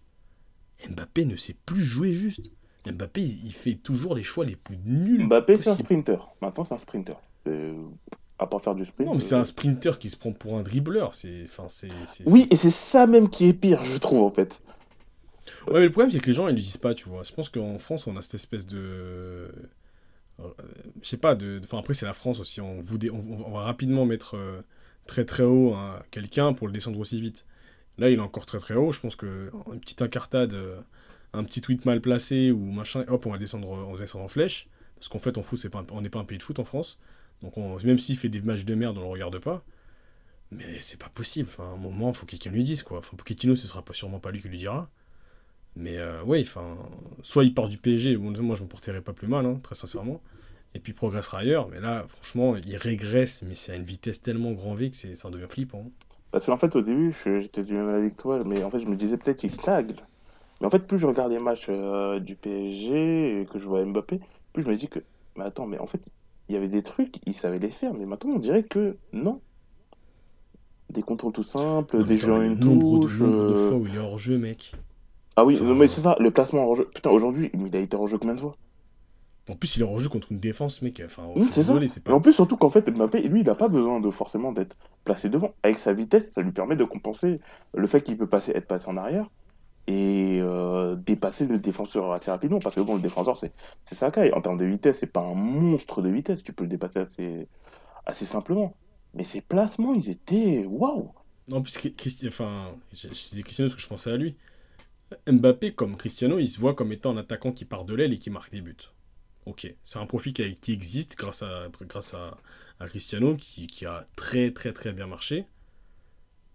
[0.89, 2.51] Mbappé ne sait plus jouer juste.
[2.87, 5.25] Mbappé, il fait toujours les choix les plus nuls.
[5.27, 6.29] Mbappé, c'est un sprinter.
[6.41, 7.17] Maintenant, c'est un sprinter.
[7.49, 7.75] Euh,
[8.39, 9.09] à part faire du sprint.
[9.09, 11.15] Non, mais c'est euh, un sprinter qui se prend pour un dribbleur.
[11.15, 14.31] C'est, enfin, c'est, c'est- Oui, et c'est ça même qui est pire, je trouve, en
[14.31, 14.61] fait.
[15.69, 17.23] Ouais, mais le problème, c'est que les gens, ils le disent pas, tu vois.
[17.23, 18.79] Je pense qu'en France, on a cette espèce de.
[18.79, 19.49] euh,
[21.03, 21.61] je sais pas, de.
[21.65, 22.61] Enfin, après, c'est la France aussi.
[22.61, 24.63] On, vous dé- on, on va rapidement mettre euh,
[25.07, 27.47] très très haut hein, quelqu'un pour le descendre aussi vite.
[27.99, 28.93] Là, il est encore très très haut.
[28.93, 30.81] Je pense que une petite incartade, euh,
[31.33, 34.69] un petit tweet mal placé ou machin, hop, on va descendre, on en flèche.
[34.97, 36.99] Parce qu'en fait, c'est pas on n'est pas un pays de foot en France.
[37.43, 39.65] Donc, on- même s'il fait des matchs de merde, on le regarde pas.
[40.53, 41.49] Mais c'est pas possible.
[41.51, 42.99] Enfin, à un moment, faut que quelqu'un lui dise, quoi.
[42.99, 44.91] Enfin, Pochettino, ce sera pas, sûrement pas lui qui lui dira.
[45.77, 46.77] Mais euh, ouais, enfin,
[47.23, 50.23] soit il part du PSG, moi je me porterai pas plus mal, hein, très sincèrement,
[50.75, 51.69] et puis il progressera ailleurs.
[51.69, 55.29] Mais là, franchement, il régresse, mais c'est à une vitesse tellement grand V que ça
[55.29, 55.91] en devient flippant.
[56.37, 58.95] Parce qu'en fait, au début, j'étais du même avec toi, mais en fait, je me
[58.95, 59.95] disais peut-être qu'il stagne.
[60.61, 63.83] Mais en fait, plus je regarde les matchs euh, du PSG et que je vois
[63.83, 64.21] Mbappé,
[64.53, 64.99] plus je me dis que,
[65.37, 66.03] mais attends, mais en fait,
[66.51, 69.41] il y avait des trucs, il savait les faire, mais maintenant, on dirait que non.
[70.91, 73.79] Des contrôles tout simples, Non, des jeux en une nombre, de, nombre de euh, fois
[73.79, 74.75] où il est hors jeu, mec.
[75.37, 76.87] Ah oui, Enfin, non, mais c'est ça, le placement en jeu.
[76.95, 78.59] Putain, aujourd'hui, il a été en jeu combien de fois?
[79.49, 81.03] En plus, il est hors jeu contre une défense, mec.
[81.05, 81.79] Enfin, Oui, c'est ça.
[81.79, 82.13] désolé, c'est Et pas.
[82.13, 85.29] en plus, surtout qu'en fait, Mbappé, lui, il n'a pas besoin de forcément d'être placé
[85.29, 85.55] devant.
[85.63, 87.41] Avec sa vitesse, ça lui permet de compenser
[87.75, 89.31] le fait qu'il peut passer, être passé en arrière
[89.89, 92.61] et euh, dépasser le défenseur assez rapidement.
[92.61, 93.53] Parce que bon, le défenseur, c'est
[93.85, 94.33] c'est sa caille.
[94.33, 96.43] En termes de vitesse, c'est pas un monstre de vitesse.
[96.43, 97.49] Tu peux le dépasser assez,
[98.07, 98.77] assez simplement.
[99.15, 101.13] Mais ses placements, ils étaient waouh!
[101.49, 104.37] Non, puisque Christi- enfin, je, je disais Cristiano parce que je pensais à lui.
[105.27, 108.19] Mbappé, comme Cristiano, il se voit comme étant un attaquant qui part de l'aile et
[108.19, 108.77] qui marque des buts.
[109.47, 111.69] Ok, c'est un profil qui, existe grâce à,
[112.87, 115.47] Cristiano, qui, a très très très bien marché.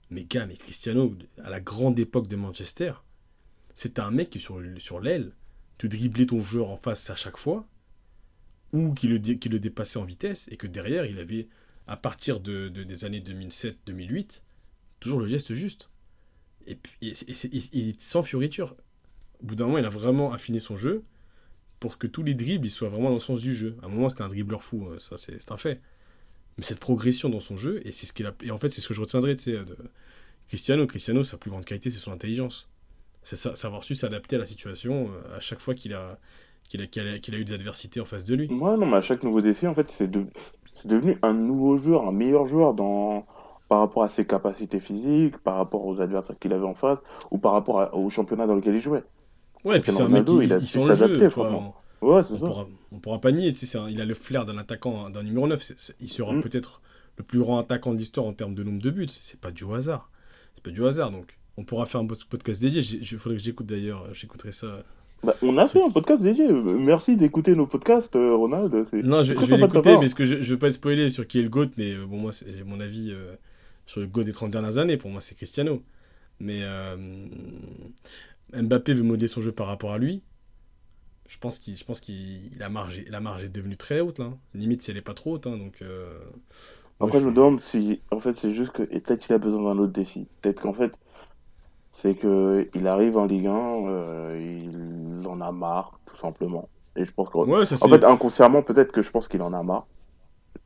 [0.10, 2.94] Mais gars, mais Cristiano, à la grande époque de Manchester,
[3.76, 5.32] c'était un mec qui sur, sur l'aile
[5.78, 7.66] te driblait ton joueur en face à chaque fois,
[8.74, 11.48] ou qui le, qui le dépassait en vitesse, et que derrière, il avait,
[11.88, 14.42] à partir de, de- des années 2007-2008,
[15.00, 15.90] toujours le geste juste.
[16.68, 18.76] Et puis, et et sans fioriture.
[19.42, 21.06] Au bout d'un moment, il a vraiment affiné son jeu
[21.82, 23.76] pour que tous les dribbles soient vraiment dans le sens du jeu.
[23.82, 25.82] À un moment, c'était un dribbleur fou, euh, ça c'est un fait.
[26.58, 28.34] Mais cette progression dans son jeu, et c'est ce qu'il a.
[28.44, 29.66] Et en fait, c'est ce que je retiendrai de
[30.48, 30.86] Cristiano.
[30.86, 32.70] Cristiano, sa plus grande qualité, c'est son intelligence.
[33.24, 36.20] C'est savoir su s'adapter à la situation euh, à chaque fois qu'il a,
[36.74, 38.48] a, eu des adversités en face de lui.
[38.48, 40.28] Ouais, non, mais à chaque nouveau défi, en fait, c'est de-
[40.74, 43.26] c'est devenu un nouveau joueur, un meilleur joueur dans...
[43.70, 47.00] par rapport à ses capacités physiques, par rapport aux adversaires qu'il avait en face,
[47.32, 49.04] ou par rapport au championnat dans lequel il jouait.
[49.64, 50.96] Ouais, et puis c'est un mec qui il a su sent le jeu.
[50.96, 51.76] s'adapter, franchement.
[52.02, 52.46] Ouais, c'est ça.
[52.48, 55.10] pourra, on pourra pas nier, tu sais, c'est un- il a le flair d'un attaquant,
[55.12, 55.62] d'un numéro 9.
[55.62, 56.42] c'est- c'est- il sera Mm.
[56.42, 56.82] peut-être
[57.18, 59.08] le plus grand attaquant de l'histoire en termes de nombre de buts.
[59.10, 60.10] C'est pas du hasard.
[60.56, 62.82] C'est pas du hasard, donc on pourra faire un pod- podcast dédié.
[62.82, 64.84] Il faudrait que j'écoute d'ailleurs, j'écouterai ça.
[65.24, 66.48] Bah, on a fait un podcast dédié.
[66.50, 68.74] Euh, Merci d'écouter nos podcasts, euh, Ronald.
[69.04, 71.28] Non, je, je vais l'écouter, mais ce que je, je veux pas le spoiler sur
[71.28, 73.36] qui est le GOAT, mais euh, bon, moi, j'ai mon avis euh,
[73.86, 74.98] sur le GOAT des 30 dernières années.
[74.98, 75.84] Pour moi, c'est Cristiano.
[76.40, 76.96] Mais euh,
[78.54, 80.24] Mbappé veut modeler son jeu par rapport à lui.
[81.28, 84.38] Je pense qu'il je pense qu'il la marge, la marge est devenue très haute là.
[84.54, 85.82] Limite si elle est pas trop haute hein, donc.
[85.82, 86.20] euh,
[87.00, 89.38] Après, je je- me demande si, en fait, c'est juste que, et peut-être qu'il a
[89.40, 90.28] besoin d'un autre défi.
[90.42, 90.94] Peut-être qu'en fait,
[91.92, 94.40] c'est que il arrive en Ligue 1, euh,
[95.24, 96.70] il en a marre, tout simplement.
[96.98, 97.90] Et je pense que, Ouais, ça en c'est.
[97.90, 99.88] fait, inconsciemment, peut-être que je pense qu'il en a marre.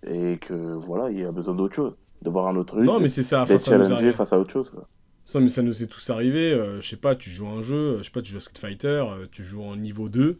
[0.07, 1.95] Et que, voilà, il a besoin d'autre chose.
[2.23, 3.45] De voir un autre truc, Non mais c'est ça.
[3.47, 4.69] D'être challengé face à autre chose.
[4.71, 4.87] quoi.
[5.25, 6.51] Ça mais ça nous est tous arrivé.
[6.53, 8.37] euh, je sais pas, tu joues à un jeu, euh, je sais pas, tu joues
[8.37, 10.39] à Street Fighter, euh, tu joues en niveau 2.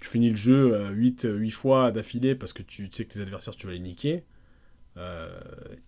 [0.00, 3.14] Tu finis le jeu euh, 8, euh, 8 fois d'affilée parce que tu sais que
[3.14, 4.24] tes adversaires tu vas les niquer.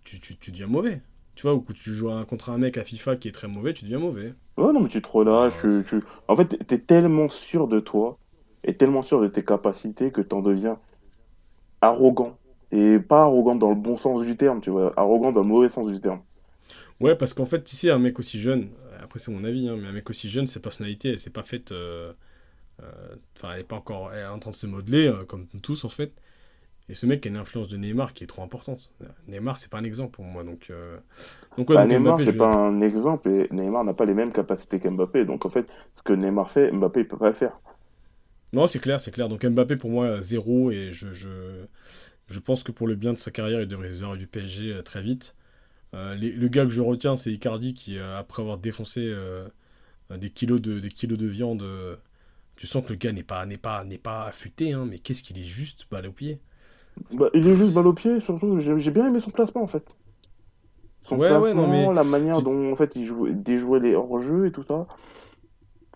[0.03, 1.01] tu, tu, tu deviens mauvais.
[1.35, 3.73] Tu vois, ou que tu joues contre un mec à FIFA qui est très mauvais,
[3.73, 4.33] tu deviens mauvais.
[4.57, 5.65] Ouais, non, mais tu te relâches.
[5.65, 8.17] Ah, tu, En fait, t'es tellement sûr de toi
[8.63, 10.79] et tellement sûr de tes capacités que t'en deviens
[11.81, 12.37] arrogant.
[12.71, 14.93] Et pas arrogant dans le bon sens du terme, tu vois.
[14.97, 16.21] Arrogant dans le mauvais sens du terme.
[16.99, 18.69] Ouais, parce qu'en fait, tu sais, un mec aussi jeune,
[19.01, 21.43] après c'est mon avis, hein, mais un mec aussi jeune, sa personnalité, elle s'est pas
[21.43, 21.71] faite.
[21.71, 22.13] euh,
[22.83, 24.13] euh, Enfin, elle est pas encore.
[24.13, 26.13] Elle est en train de se modeler, euh, comme tous en fait.
[26.89, 28.93] Et ce mec a une influence de Neymar qui est trop importante.
[29.27, 30.43] Neymar, c'est pas un exemple pour moi.
[30.43, 30.99] Donc, euh,
[31.57, 34.13] donc, ouais, Bah, donc Neymar, c'est je- pas un exemple et Neymar n'a pas les
[34.13, 35.25] mêmes capacités qu'Mbappé.
[35.25, 37.59] Donc en fait, ce que Neymar fait, Mbappé, il peut pas le faire.
[38.53, 39.29] Non, c'est clair, c'est clair.
[39.29, 40.71] Donc Mbappé, pour moi, zéro.
[40.71, 41.65] Et je, je,
[42.29, 45.01] je pense que pour le bien de sa carrière, il devrait se du PSG très
[45.01, 45.35] vite.
[45.93, 49.47] Euh, les- le gars que je retiens, c'est Icardi qui, euh, après avoir défoncé euh,
[50.17, 51.65] des, kilos de, des kilos de viande,
[52.55, 55.23] tu sens que le gars n'est pas, n'est pas, n'est pas affûté, hein, mais qu'est-ce
[55.23, 56.39] qu'il est juste balle au pied.
[57.17, 58.59] Bah, il est juste balle au pied, surtout.
[58.59, 59.83] J'ai j'ai bien aimé son placement en fait.
[61.03, 63.79] Son Ouais, ouais, placement, non, mais- la manière Puis- dont en fait il jouait, déjouait
[63.79, 64.85] les hors-jeux et tout ça.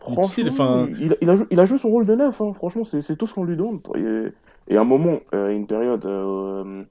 [0.01, 2.53] Franchement, il, il a, jou- il a joué son rôle de neuf, hein.
[2.53, 3.81] franchement, c'est c'est tout ce qu'on lui demande.
[3.95, 6.83] Et, et à un moment, euh, une période euh,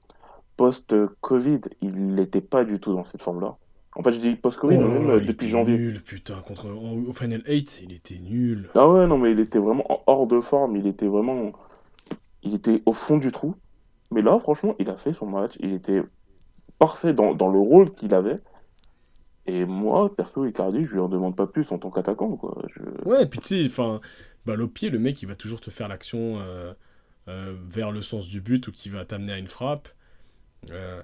[0.56, 3.56] post-Covid, il n'était pas du tout dans cette forme-là.
[3.96, 5.76] En fait, je dis post-Covid, mais même euh, Oh, il depuis était janvier.
[5.78, 6.40] nul, putain.
[6.42, 8.68] Contre, au Final 8, il était nul.
[8.74, 11.52] Ah ouais, non, mais il était vraiment en- hors de forme, il était vraiment...
[12.42, 13.54] Il était au fond du trou.
[14.10, 16.02] Mais là, franchement, il a fait son match, il était
[16.78, 18.40] parfait dans, dans le rôle qu'il avait.
[19.46, 22.62] Et moi, perso, Icardi, je lui en demande pas plus en tant qu'attaquant, quoi.
[22.74, 24.00] Je- Ouais, et puis tu sais, enfin,
[24.46, 26.72] balle au pied, le mec, il va toujours te faire l'action euh,
[27.28, 29.88] euh, vers le sens du but ou qui va t'amener à une frappe.
[30.70, 31.02] Euh,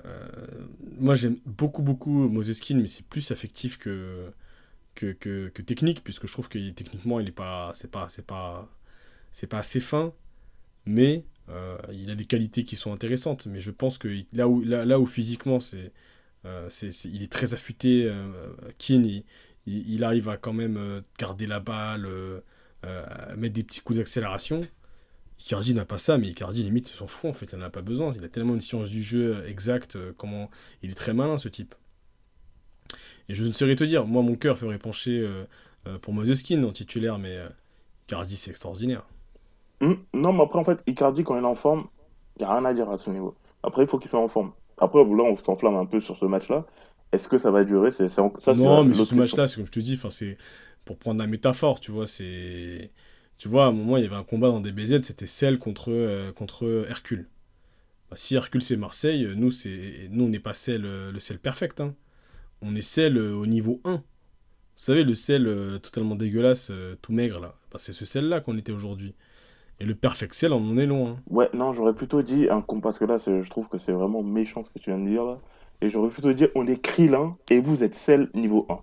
[0.98, 4.32] moi, j'aime beaucoup, beaucoup Moseskin, mais c'est plus affectif que,
[4.94, 8.26] que, que, que technique, puisque je trouve que techniquement, il est pas, c'est pas, c'est
[8.26, 8.68] pas,
[9.32, 10.12] c'est pas assez fin,
[10.86, 13.46] mais euh, il a des qualités qui sont intéressantes.
[13.46, 15.58] Mais je pense que là où, là, où physiquement,
[16.44, 18.10] euh, c'est, il est très affûté.
[18.78, 19.22] Keane,
[19.66, 22.08] il, arrive à quand même garder la balle,
[23.36, 24.60] mettre des petits coups d'accélération.
[25.40, 27.70] Icardi n'a pas ça, mais Icardi, limite, il s'en fout en fait, il n'en a
[27.70, 28.10] pas besoin.
[28.12, 30.50] Il a tellement une science du jeu euh, exacte, euh, comment...
[30.82, 31.74] il est très malin ce type.
[33.28, 36.72] Et je ne saurais te dire, moi mon cœur ferait pencher euh, pour Moseskin en
[36.72, 37.38] titulaire, mais
[38.06, 39.06] Icardi c'est extraordinaire.
[39.80, 41.86] Hum, Non, mais après, en fait, Icardi, quand il est en forme,
[42.36, 43.34] il n'y a rien à dire à ce niveau.
[43.62, 44.52] Après, il faut qu'il soit en forme.
[44.78, 46.66] Après, là, on s'enflamme un peu sur ce match-là.
[47.12, 47.90] Est-ce que ça va durer?
[47.90, 48.22] C'est ça,
[48.54, 50.36] non, mais ce match-là, c'est comme je te dis, c'est
[50.84, 52.90] pour prendre la métaphore, tu vois, c'est.
[53.40, 55.58] Tu vois, à un moment, il y avait un combat dans des BZ, c'était Cell
[55.58, 57.28] contre, euh, contre Hercule.
[58.10, 61.20] Bah, si Hercule c'est Marseille, euh, nous, c'est nous on n'est pas Cell, euh, le
[61.20, 61.80] Cell perfect.
[61.80, 61.94] hein.
[62.62, 63.94] on est sel euh, au niveau 1.
[63.96, 64.02] Vous
[64.76, 65.46] savez, le sel
[65.82, 66.72] totalement dégueulasse,
[67.02, 69.14] tout maigre là, Bah, c'est ce sel-là qu'on était aujourd'hui.
[69.80, 71.10] Et le perfect sel, on en est loin.
[71.12, 71.18] hein.
[71.30, 74.22] Ouais, non, j'aurais plutôt dit un com parce que là, je trouve que c'est vraiment
[74.22, 75.38] méchant ce que tu viens de dire là.
[75.82, 78.80] Et j'aurais plutôt dit on est Krillin et vous êtes celle niveau 1.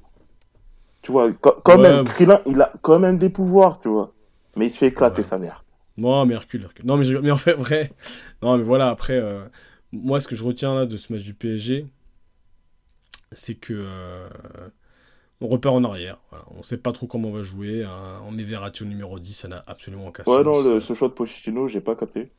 [1.01, 1.83] Tu vois, quand, quand Ouais.
[1.83, 4.13] même, Krillin, il a quand même des pouvoirs, tu vois.
[4.57, 5.23] Mais il se fait éclater Ouais.
[5.23, 5.63] sa mère.
[5.97, 6.85] Non, mais Hercule, Hercule.
[6.85, 7.93] Non, mais, je- mais en fait, vrai.
[8.41, 9.45] Non, mais voilà, après, euh,
[9.91, 11.87] moi, ce que je retiens là de ce match du PSG,
[13.31, 14.29] c'est que euh,
[15.41, 16.19] on repart en arrière.
[16.29, 16.45] Voilà.
[16.57, 17.83] On sait pas trop comment on va jouer.
[17.83, 18.21] hein.
[18.25, 20.43] On met Verratti au numéro 10, ça n'a absolument aucun Ouais, sens.
[20.43, 22.31] non, le- ce choix de Pochettino, j'ai pas capté.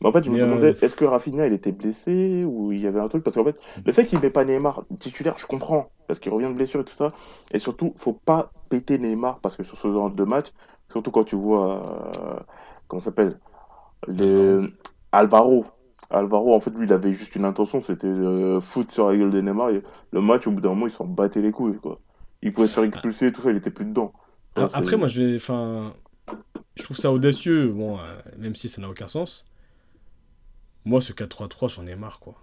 [0.00, 2.80] Mais en fait, je me euh, demandais, est-ce que Rafinha, il était blessé ou il
[2.80, 3.22] y avait un truc?
[3.24, 3.56] Parce qu'en fait,
[3.86, 6.84] le fait qu'il met pas Neymar titulaire, je comprends, parce qu'il revient de blessure et
[6.84, 7.12] tout ça.
[7.52, 10.48] Et surtout, faut pas péter Neymar, parce que sur ce genre de match,
[10.94, 12.40] surtout quand tu vois, euh,
[12.88, 13.38] comment s'appelle
[14.08, 14.72] le...
[15.12, 15.66] Alvaro.
[16.10, 19.30] Alvaro, en fait, lui, il avait juste une intention, c'était euh, foot sur la gueule
[19.30, 19.70] de Neymar.
[19.70, 22.00] Et le match, au bout d'un moment, ils s'en battaient les couilles, quoi.
[22.42, 24.12] Il pouvait se faire expulser et tout ça, il était plus dedans.
[24.56, 25.36] A- Ça, c'est- Après, moi, je vais.
[25.36, 25.94] Enfin.
[26.76, 28.02] Je trouve ça audacieux, bon, euh,
[28.38, 29.46] même si ça n'a aucun sens.
[30.84, 32.34] Moi, ce 4-3-3, j'en ai marre, quoi.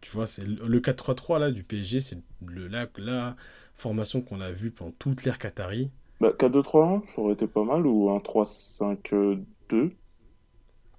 [0.00, 3.36] Tu vois, c'est le le 4-3-3 là du PSG, c'est le, la, la
[3.76, 5.90] formation qu'on a vue pendant toute l'ère Qatari.
[6.20, 9.90] Bah, 4-2-3-1, ça aurait été pas mal, ou un 3-5-2.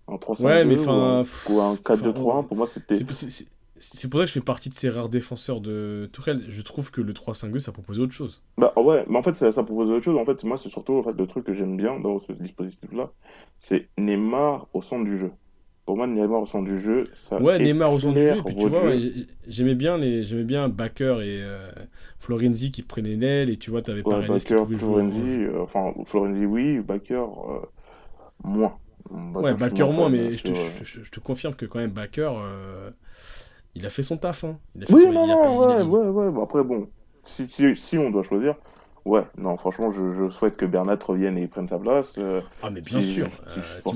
[0.08, 2.96] Un 3-5-2, Ouais, mais ou enfin, ou un 4-2-3-1, enfin, pour moi, c'était...
[3.78, 6.46] C'est pour ça que je fais partie de ces rares défenseurs de Tourelle.
[6.48, 8.42] Je trouve que le 3-5-2, ça propose autre chose.
[8.58, 10.18] Bah ouais, mais en fait, ça, ça propose autre chose.
[10.18, 13.12] En fait, moi, c'est surtout en fait, le truc que j'aime bien dans ce dispositif-là,
[13.60, 15.32] c'est Neymar au centre du jeu.
[15.86, 18.36] Pour moi, Neymar au centre du jeu, ça Ouais, Neymar au centre du jeu.
[18.38, 19.12] Et puis tu vois, ouais,
[19.48, 21.70] j'aimais bien les, j'aimais bien Bakker et euh,
[22.20, 23.52] Florenzi qui prenaient l'aile.
[23.52, 24.78] Et tu vois, t'avais Ouais, Paredes qui jouer.
[24.78, 27.60] Florenzi, euh, enfin, Florenzi, oui, Bakker, euh,
[28.44, 28.78] moins.
[29.12, 31.78] Bakker, Ouais, Bakker moins mais je te, que, je- je- je te confirme que quand
[31.78, 32.90] même Bakker, euh,
[33.76, 34.44] il a fait son taf.
[34.44, 34.58] Hein.
[34.76, 36.32] Il a fait Oui, son- non, il a pas- non, il a- ouais, ouais, ouais.
[36.32, 36.90] Bon, après, bon,
[37.22, 38.56] si, si, si on doit choisir,
[39.06, 42.16] ouais, non, franchement, je, je souhaite que Bernat revienne et prenne sa place.
[42.18, 43.28] euh, Ah, mais bien si- sûr.
[43.46, 43.92] si Euh.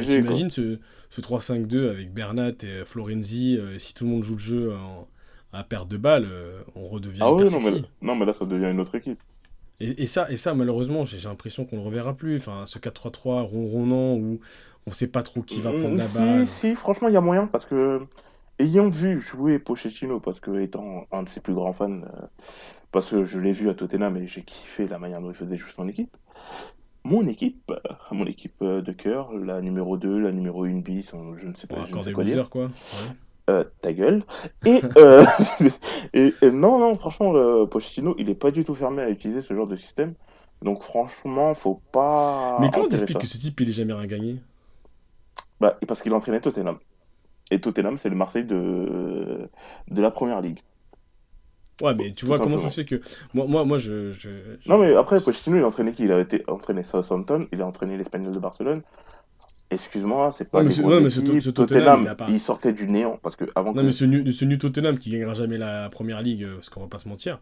[0.00, 0.78] T'imagines ce,
[1.14, 3.56] ce 3-5-2 avec Bernat et euh, Florenzi.
[3.56, 5.06] euh, si tout le monde joue le jeu en-
[5.52, 8.44] à perte de balles, euh, on redevient Ah oui, non mais, non, mais là, ça
[8.44, 9.20] devient une autre équipe.
[9.80, 12.36] Et, et ça, et ça, malheureusement, j'ai l'impression qu'on ne le reverra plus.
[12.36, 14.40] Enfin, ce 4-3-3 ronronnant où
[14.86, 16.46] on sait pas trop qui va prendre la si, balle.
[16.46, 18.00] Si, franchement, il y a moyen parce que,
[18.58, 22.06] ayant vu jouer Pochettino, parce que étant un de ses plus grands fans, euh,
[22.92, 25.56] parce que je l'ai vu à Tottenham et j'ai kiffé la manière dont il faisait
[25.56, 26.16] jouer son équipe,
[27.04, 31.12] mon équipe, euh, mon équipe euh, de cœur, la numéro 2, la numéro 1 bis,
[31.38, 32.50] je ne sais pas, je ne sais quoi dire.
[32.50, 32.64] quoi.
[32.64, 32.70] Ouais.
[33.50, 34.24] Euh, ta gueule.
[34.64, 35.24] Et, euh,
[36.14, 39.42] et, et non, non, franchement, le Pochettino, il est pas du tout fermé à utiliser
[39.42, 40.14] ce genre de système.
[40.62, 42.56] Donc, franchement, faut pas.
[42.60, 44.40] Mais comment t'expliques que ce type, il est jamais rien gagné?
[45.60, 46.78] Bah, parce qu'il entraînait Tottenham.
[47.50, 49.50] Et Tottenham, c'est le Marseille de,
[49.88, 50.60] de la première ligue.
[51.82, 52.68] Ouais, mais tu Tout vois, comment simplement.
[52.68, 53.00] ça se fait que.
[53.34, 54.28] Moi, moi, moi je, je-
[54.60, 56.04] je- Non, mais après, Pochettino, il a entraîné qui?
[56.04, 58.82] Il a été entraîné Southampton, il a entraîné l'Espagnol de Barcelone.
[59.70, 60.82] Excuse-moi, c'est pas Ouais, mais ce-
[61.20, 63.18] mais Tottenham, il a pas- il sortait du néant.
[63.22, 65.88] Parce que avant Non, que- mais ce New, ce New Tottenham qui gagnera jamais la
[65.88, 67.40] première ligue, euh, parce qu'on va pas se mentir.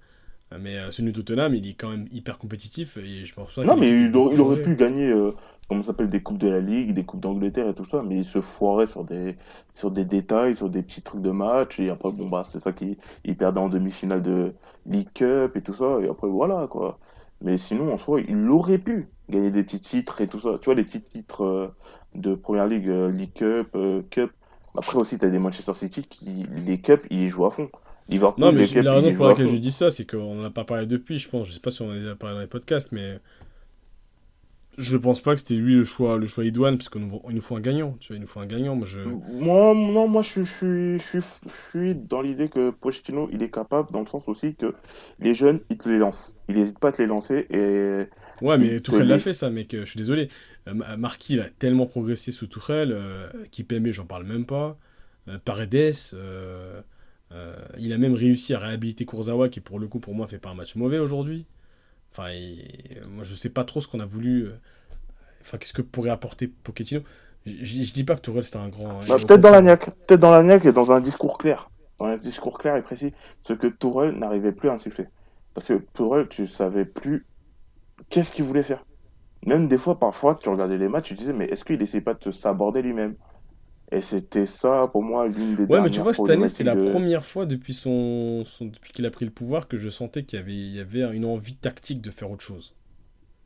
[0.53, 3.53] Euh, Mais euh, ce New Tottenham, il est quand même hyper compétitif et je pense
[3.55, 4.63] pas Non, mais il, aurait- il aurait changé.
[4.71, 5.33] pu gagner, euh,
[5.69, 8.17] comment ça s'appelle, des coupes de la Ligue, des coupes d'Angleterre et tout ça, mais
[8.19, 9.37] il se foirait sur des,
[9.75, 12.73] sur des détails, sur des petits trucs de match, et après, bon, bah, c'est ça
[12.73, 14.53] qu'il il perdait en demi-finale de
[14.87, 16.99] League Cup et tout ça, et après, voilà, quoi.
[17.41, 20.59] Mais sinon, en soi, il aurait pu gagner des petits titres et tout ça.
[20.59, 21.69] Tu vois, les petits titres euh,
[22.15, 24.31] de Première Ligue, euh, League Cup, euh, Cup.
[24.79, 27.69] Après aussi, t'as des Manchester City qui, les Cups, ils jouent à fond.
[28.09, 30.09] Liverpool, Non, mais les j'ai- Cups, la ils raison pour laquelle je dis ça, c'est
[30.09, 31.49] qu'on n'en a pas parlé depuis, je pense.
[31.49, 33.19] Je sais pas si on en a déjà parlé dans les podcasts, mais
[34.79, 37.41] je pense pas que c'était lui le choix, le choix idoine, parce qu'il nous, nous
[37.41, 37.97] faut un gagnant.
[38.01, 38.75] Tu vois, il nous faut un gagnant.
[38.75, 39.01] Moi, je.
[39.01, 43.43] Moi, non, moi, je, je, suis- je, suis, je suis dans l'idée que Pochettino, il
[43.43, 44.75] est capable, dans le sens aussi que
[45.19, 46.35] les jeunes, il te les lance.
[46.49, 48.07] Il n'hésite pas à te les lancer et
[48.41, 49.73] Ouais, mais Tourelle l'a fait ça, mec.
[49.75, 50.29] euh, Je suis désolé.
[50.69, 52.93] Euh, Ma- Marquis, il a tellement progressé sous Tourelle.
[52.93, 54.79] Euh, Kipembe, j'en parle même pas.
[55.29, 56.83] Euh, Paredes, euh,
[57.79, 60.51] il a même réussi à réhabiliter Kurzawa, qui pour le coup, pour moi, fait pas
[60.51, 61.47] un match mauvais aujourd'hui.
[62.13, 62.31] Enfin,
[63.09, 64.47] moi, je sais pas trop ce qu'on a voulu.
[64.47, 64.53] euh,
[65.43, 67.03] Enfin, qu'est-ce que pourrait apporter Pochettino
[67.47, 69.03] je, je- je dis pas que Tourelle c'était un grand.
[69.09, 71.71] Bah, peut-être dans la coach, niaque, peut-être dans la niaque et dans un discours clair.
[71.99, 73.13] Dans un discours clair et précis.
[73.43, 75.07] Ce que Tourelle n'arrivait plus à insuffler.
[75.55, 77.27] Parce que Tourelle, tu savais plus
[78.11, 78.85] qu'est-ce qu'il voulait faire.
[79.47, 82.15] Même des fois, parfois, tu regardais les matchs, tu disais, mais est-ce qu'il essayait pas
[82.15, 83.17] de te saborder lui-même?
[83.93, 86.77] Et c'était ça, pour moi, l'une des Ouais, mais tu vois, cette année, c'était la
[86.77, 90.25] de- première fois depuis, son, son- depuis qu'il a pris le pouvoir que je sentais
[90.25, 92.75] qu'il y avait, il y avait une envie tactique de faire autre chose.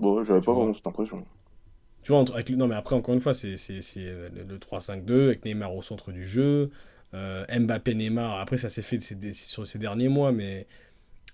[0.00, 0.54] Bon, j'avais pas vois.
[0.54, 1.26] vraiment cette impression.
[2.02, 3.56] Tu vois, entre, avec, non, mais après, encore une fois, c'est
[3.96, 6.70] le, le 3-5-2 avec Neymar au centre du jeu,
[7.14, 8.38] euh, Mbappé, Neymar.
[8.40, 10.66] Après, ça s'est fait des- sur ces derniers mois, mais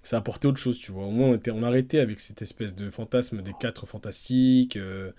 [0.03, 1.07] ça apportait autre chose, tu vois.
[1.07, 4.77] Au moins, on, était, on arrêtait avec cette espèce de fantasme des quatre fantastiques.
[4.77, 5.13] euh,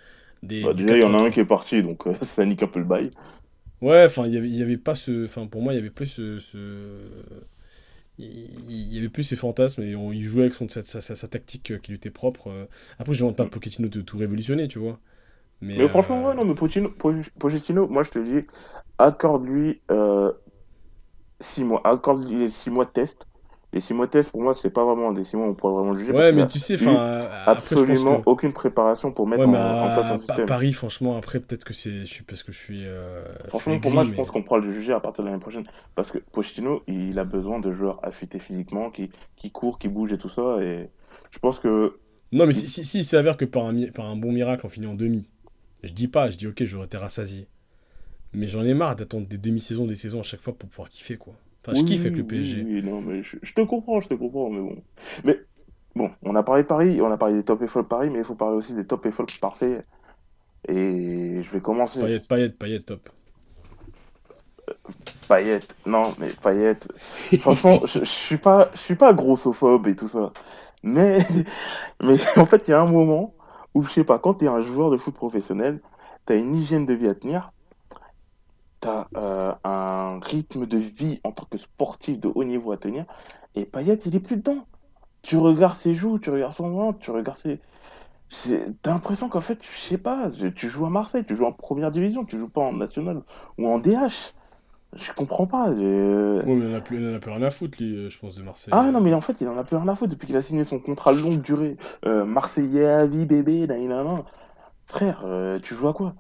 [0.44, 1.28] des, Bah, du déjà, il y en a 4-3-3.
[1.28, 3.12] un qui est parti, donc euh, ça nique un peu le bail.
[3.84, 5.26] Ouais, enfin, il y avait, pas ce.
[5.26, 6.40] Enfin, pour moi, il y avait plus ce.
[6.40, 7.04] ce-
[8.20, 11.28] Il y avait plus ces fantasmes et on, il jouait avec son, sa, sa- sa-
[11.28, 12.50] tactique euh, qui lui était propre.
[12.50, 12.66] euh.
[13.00, 15.00] Après, je ne demande pas à Pochettino de tout révolutionner, tu vois.
[15.62, 18.48] Mais, Mais franchement, euh, ouais, non, mais Pochettino, Po- Pochettino, moi je te dis,
[18.98, 19.82] accorde-lui
[21.40, 21.82] 6 mois.
[21.88, 23.28] Accorde-lui les 6 mois de test.
[23.74, 25.56] Les 6 mois de test, pour moi, c'est pas vraiment des 6 mois où on
[25.56, 26.14] pourrait vraiment le juger.
[26.14, 26.96] Ouais, mais tu sais, enfin.
[26.96, 30.46] euh, absolument que- aucune préparation pour mettre Ouais, en, en place à, un à système.
[30.46, 32.86] Paris, franchement, après, peut-être que c'est parce que je suis.
[32.86, 35.30] euh, je Franchement, suis pour moi, je pense qu'on pourra le juger à partir de
[35.30, 35.66] l'année prochaine.
[35.96, 40.14] Parce que Pochettino, il a besoin de joueurs affûtés physiquement, qui, qui courent, qui bougent
[40.14, 40.58] et tout ça.
[40.62, 40.90] Et
[41.32, 41.98] je pense que.
[42.32, 44.70] Non, mais si, si, si il s'avère que par un, par un bon miracle, on
[44.70, 45.30] finit en demi,
[45.84, 47.48] je dis pas, je dis ok, j'aurais été rassasié.
[48.34, 51.18] Mais j'en ai marre d'attendre des demi-saisons, des saisons à chaque fois pour pouvoir kiffer,
[51.18, 51.36] quoi.
[51.66, 52.64] Enfin, je Oui, kiffe avec le PSG.
[52.64, 54.76] Oui, non, mais je, je te comprends, je te comprends, mais bon.
[55.24, 55.40] Mais
[55.96, 58.20] bon, on a parlé de Paris, on a parlé des top et flops Paris, mais
[58.20, 59.80] il faut parler aussi des top et flops Marseille.
[60.68, 62.02] Et je vais commencer.
[62.02, 63.10] Payet, Payet, Payet, top.
[65.28, 66.78] Payet, non, mais Payet.
[67.40, 70.32] Franchement, je, je suis pas, je suis pas grossophobe et tout ça.
[70.84, 71.20] Mais,
[72.04, 73.34] mais en fait, il y a un moment
[73.74, 75.82] où, je sais pas, quand t'es un joueur de foot professionnel,
[76.26, 77.52] t'as une hygiène de vie à tenir,
[78.84, 83.06] t'as euh, un rythme de vie en tant que sportif de haut niveau à tenir,
[83.56, 84.66] et Payet, il est plus dedans.
[85.22, 87.60] Tu regardes ses joues, tu regardes son ventre, tu regardes ses.
[88.30, 91.54] c'est- T'as l'impression qu'en fait, je sais pas, tu joues à Marseille, tu joues en
[91.54, 93.22] première division, tu joues pas en national
[93.58, 94.34] ou en DH.
[94.96, 95.74] Je comprends pas.
[95.74, 97.96] je- Ouais, mais il en a plus, il en a plus rien à foutre, lui,
[97.96, 98.72] euh, je pense, de Marseille.
[98.72, 100.42] Ah non, mais en fait, il en a plus rien à foutre depuis qu'il a
[100.42, 101.78] signé son contrat longue durée.
[102.06, 104.24] Euh, Marseillais à vie, bébé, nanana.
[104.86, 106.16] Frère, euh, tu joues à quoi?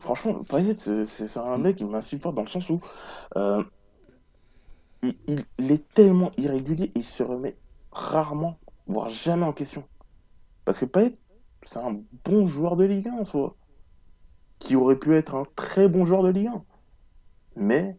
[0.00, 2.80] Franchement, Payet, c'est un mec qui m'insupporte dans le sens où
[3.36, 3.62] euh,
[5.02, 7.54] il, est tellement irrégulier et il se remet
[7.92, 9.84] rarement, voire jamais en question.
[10.64, 11.12] Parce que Payet,
[11.62, 13.56] c'est un bon joueur de Ligue 1 en soi,
[14.58, 16.64] qui aurait pu être un très bon joueur de Ligue 1.
[17.56, 17.98] Mais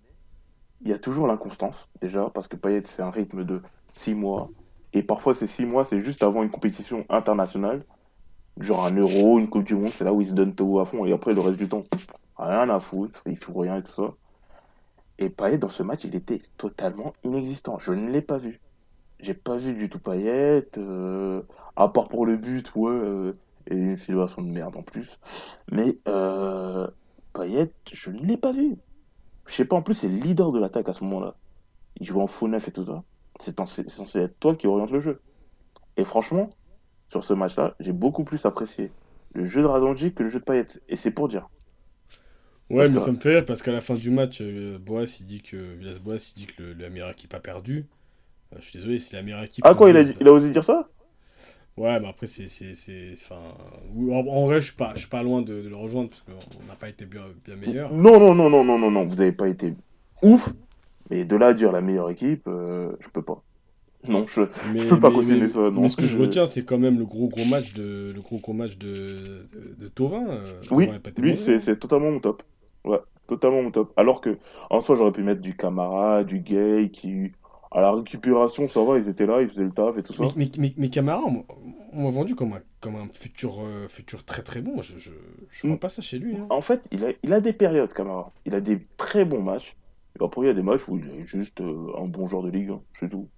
[0.82, 3.62] il y a toujours l'inconstance, déjà, parce que Payet, c'est un rythme de
[3.94, 4.50] 6 mois.
[4.94, 7.86] Et parfois, ces 6 mois, c'est juste avant une compétition internationale.
[8.62, 10.86] Genre un euro, une Coupe du Monde, c'est là où il se donne tout à
[10.86, 11.06] fond.
[11.06, 11.84] Et après, le reste du temps,
[12.38, 14.14] rien à foutre, il fout rien et tout ça.
[15.18, 17.80] Et Payet, dans ce match, il était totalement inexistant.
[17.80, 18.60] Je ne l'ai pas vu.
[19.20, 21.42] J'ai pas vu du tout Payet, euh,
[21.76, 23.34] à part pour le but, ouais, euh,
[23.68, 25.20] et une célébration de merde en plus.
[25.72, 26.88] Mais euh,
[27.34, 28.78] Payet, je ne l'ai pas vu.
[29.48, 31.36] Je sais pas, en plus, c'est le leader de l'attaque à ce moment-là.
[32.00, 33.04] Il joue en faux neuf et tout ça.
[33.40, 35.22] C'est censé être toi qui oriente le jeu.
[35.98, 36.50] Et franchement,
[37.12, 38.92] sur ce match-là, j'ai beaucoup plus apprécié
[39.34, 40.68] le jeu de Radonjic que le jeu de Payet.
[40.90, 41.50] Et c'est pour dire.
[42.70, 44.78] Ouais, Parce mais que- ça me fait rire parce qu'à la fin du match, euh,
[44.80, 47.86] Boas, il dit que Villas-Boas, il dit que le, la meilleure équipe a perdu.
[48.54, 49.66] Euh, je suis désolé, c'est la meilleure équipe.
[49.68, 50.16] Ah quoi, il a, anglaise.
[50.22, 50.90] il a osé dire ça?
[51.78, 52.48] Ouais, mais après, c'est.
[53.14, 53.42] Enfin,
[53.98, 56.22] en, en vrai, je suis pas, je suis pas loin de, de le rejoindre parce
[56.24, 57.92] qu'on n'a pas été bien, bien meilleur.
[57.92, 59.74] Non, non, non, non, non, non, non, vous avez pas été
[60.22, 60.50] ouf.
[61.10, 63.44] Mais de là à dire la meilleure équipe, euh, je peux pas.
[64.08, 64.42] Non, je,
[64.76, 65.60] je peux pas cautionner ça.
[65.72, 65.82] Non.
[65.82, 68.22] mais ce que je Je- retiens, c'est quand même le gros gros match de, le
[68.22, 69.48] gros gros match de,
[69.80, 72.42] de, euh, Oui, lui, c'est totalement mon top.
[72.84, 73.94] Ouais, totalement mon top.
[73.98, 74.38] Alors que,
[74.72, 77.32] en soi, j'aurais pu mettre du Camara, du Gay, qui,
[77.70, 80.24] à la récupération, ça va, ils étaient là, ils faisaient le taf et tout ça.
[80.36, 81.22] Mais, mais, mais, Camara,
[81.94, 84.82] on, m'a vendu comme un, comme un futur, euh, futur très très bon.
[84.82, 85.12] Je, je,
[85.52, 85.80] je vois Mm.
[85.80, 86.36] pas ça chez lui.
[86.38, 86.48] hein.
[86.50, 88.32] En fait, il a, il a des périodes, Camara.
[88.48, 89.76] Il a des très bons matchs.
[90.20, 92.42] Et après, il y a des matchs où il est juste euh, un bon joueur
[92.44, 93.30] de ligue, hein, c'est tout.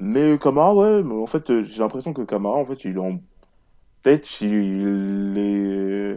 [0.00, 2.98] Mais Camara, ouais, mais en fait, euh, j'ai l'impression que Camara, en fait, il est
[2.98, 3.18] en.
[4.02, 6.16] Peut-être il est.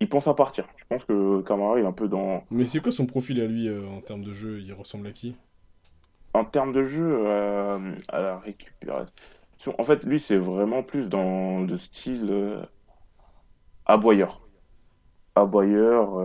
[0.00, 0.66] Il pense à partir.
[0.76, 2.40] Je pense que Camara, il est un peu dans.
[2.50, 4.60] Mais c'est quoi son profil à lui euh, en termes de jeu?
[4.60, 5.34] Il ressemble à qui?
[6.34, 9.12] En termes de jeu, euh, à la récupération.
[9.78, 12.62] En fait, lui, c'est vraiment plus dans le style euh,
[13.86, 14.40] aboyeur.
[15.34, 16.16] Aboyeur.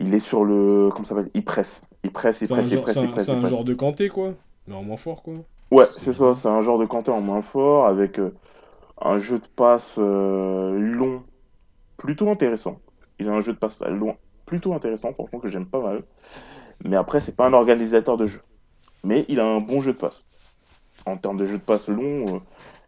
[0.00, 0.90] Il est sur le.
[0.92, 1.80] Comment ça s'appelle Il presse.
[2.02, 3.26] Il presse, il presse, il presse, c'est il un- presse.
[3.26, 4.34] c'est un genre de Kanté, quoi.
[4.66, 5.34] Mais en moins fort, quoi.
[5.70, 6.34] Ouais, C'est ça.
[6.34, 8.34] C'est un genre de Kanté en main fort avec euh,
[9.00, 11.22] un jeu de passe euh, long,
[11.96, 12.78] plutôt intéressant.
[13.18, 14.16] Il a un jeu de passe long,
[14.46, 16.02] plutôt intéressant, franchement, que j'aime pas mal.
[16.84, 18.40] Mais après, c'est pas un organisateur de jeu.
[19.04, 20.24] Mais il a un bon jeu de passe.
[21.06, 22.38] En termes de jeu de passe long, euh,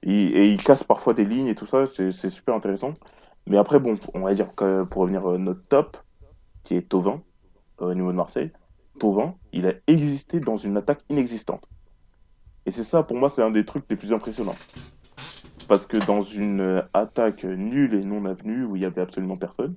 [0.03, 2.95] il- et il casse parfois des lignes et tout ça, c'est c'est super intéressant.
[3.47, 5.97] Mais après, bon, on va dire que pour revenir à notre top,
[6.67, 7.23] qui est Tovin,
[7.81, 8.51] euh, au niveau de Marseille,
[8.99, 11.69] Tovin, il a existé dans une attaque inexistante.
[12.67, 14.57] Et c'est ça, pour moi, c'est un des trucs les plus impressionnants.
[15.69, 19.37] Parce que dans une euh, attaque nulle et non avenue, où il y avait absolument
[19.37, 19.77] personne,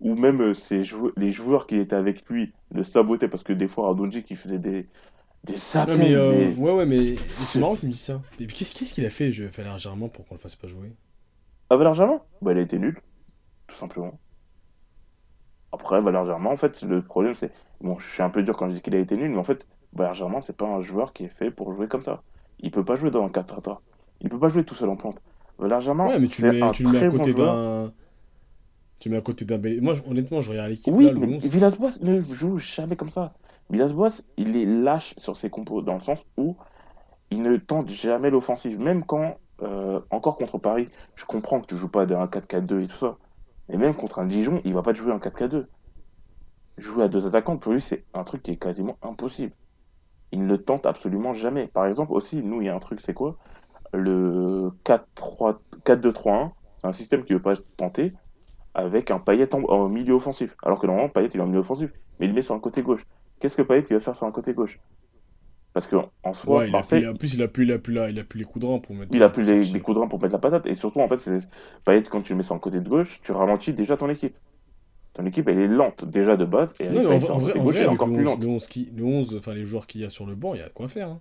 [0.00, 3.52] ou même euh, ces jou- les joueurs qui étaient avec lui le sabotaient, parce que
[3.54, 4.86] des fois, Radonjic, il faisait des,
[5.44, 8.20] Des sapins, mais, euh, ouais, ouais, mais c'est marrant que tu me dises ça.
[8.40, 10.92] Et puis qu'est-ce qu'il a fait, je Valère Germain, pour qu'on le fasse pas jouer?
[11.70, 12.20] Ah, Valère Germain?
[12.42, 12.98] Bah, il a été nul,
[13.66, 14.18] tout simplement.
[15.76, 17.52] Après, Valère Germain, en fait, le problème, c'est.
[17.82, 19.44] Bon, je suis un peu dur quand je dis qu'il a été nul, mais en
[19.44, 22.22] fait, Valère Germain, c'est pas un joueur qui est fait pour jouer comme ça.
[22.60, 23.78] Il peut pas jouer dans un 4-3-3.
[24.22, 25.20] Il peut pas jouer tout seul en pointe.
[25.58, 27.92] Valère Germain, Ouais, mais tu mets, un tu le mets à très bon côté d'un.
[28.98, 29.60] Tu mets à côté d'un.
[29.82, 30.92] Moi, honnêtement, je regarde l'équipe.
[30.94, 31.44] Oui, là, mais 11.
[31.44, 33.34] Villas-Boas ne joue jamais comme ça.
[33.68, 36.56] Villas-Boas, il est lâche sur ses compos, dans le sens où
[37.30, 38.80] il ne tente jamais l'offensive.
[38.80, 42.86] Même quand, euh, encore contre Paris, je comprends que tu joues pas d'un 4-4-2 et
[42.86, 43.18] tout ça.
[43.68, 45.66] Mais même contre un Dijon, il va pas te jouer en 4-4-2.
[46.78, 49.52] Jouer à deux attaquants, pour lui, c'est un truc qui est quasiment impossible.
[50.32, 51.66] Il ne le tente absolument jamais.
[51.68, 53.38] Par exemple, aussi, nous, il y a un truc, c'est quoi?
[53.92, 58.12] Le 4-3 4-2-3-1, c'est un système qui ne veut pas tenter
[58.74, 60.56] avec un Payet en, en milieu offensif.
[60.62, 62.60] Alors que normalement, Payet, il est en milieu offensif, mais il le met sur un
[62.60, 63.06] côté gauche.
[63.40, 64.80] Qu'est-ce que Payet, il va faire sur un côté gauche?
[65.76, 67.78] Parce que en soi, Ouais, il a plus, en plus, il a plus, il a
[67.78, 69.14] plus, là, il a plus les coups de rein pour mettre.
[69.14, 70.64] il a plus les, coups de rein pour mettre la patate.
[70.64, 71.40] Et surtout, en fait, c'est
[71.84, 74.34] Payet, quand tu le mets sur un côté de gauche, tu ralentis déjà ton équipe.
[75.12, 76.72] Ton équipe, elle est lente déjà de base.
[76.80, 78.40] Et Non, en vrai, en en encore le plus 11, lente.
[78.40, 80.60] le 11 qui, le 11, enfin les joueurs qu'il y a sur le banc, il
[80.60, 81.08] y a quoi faire.
[81.10, 81.20] hein.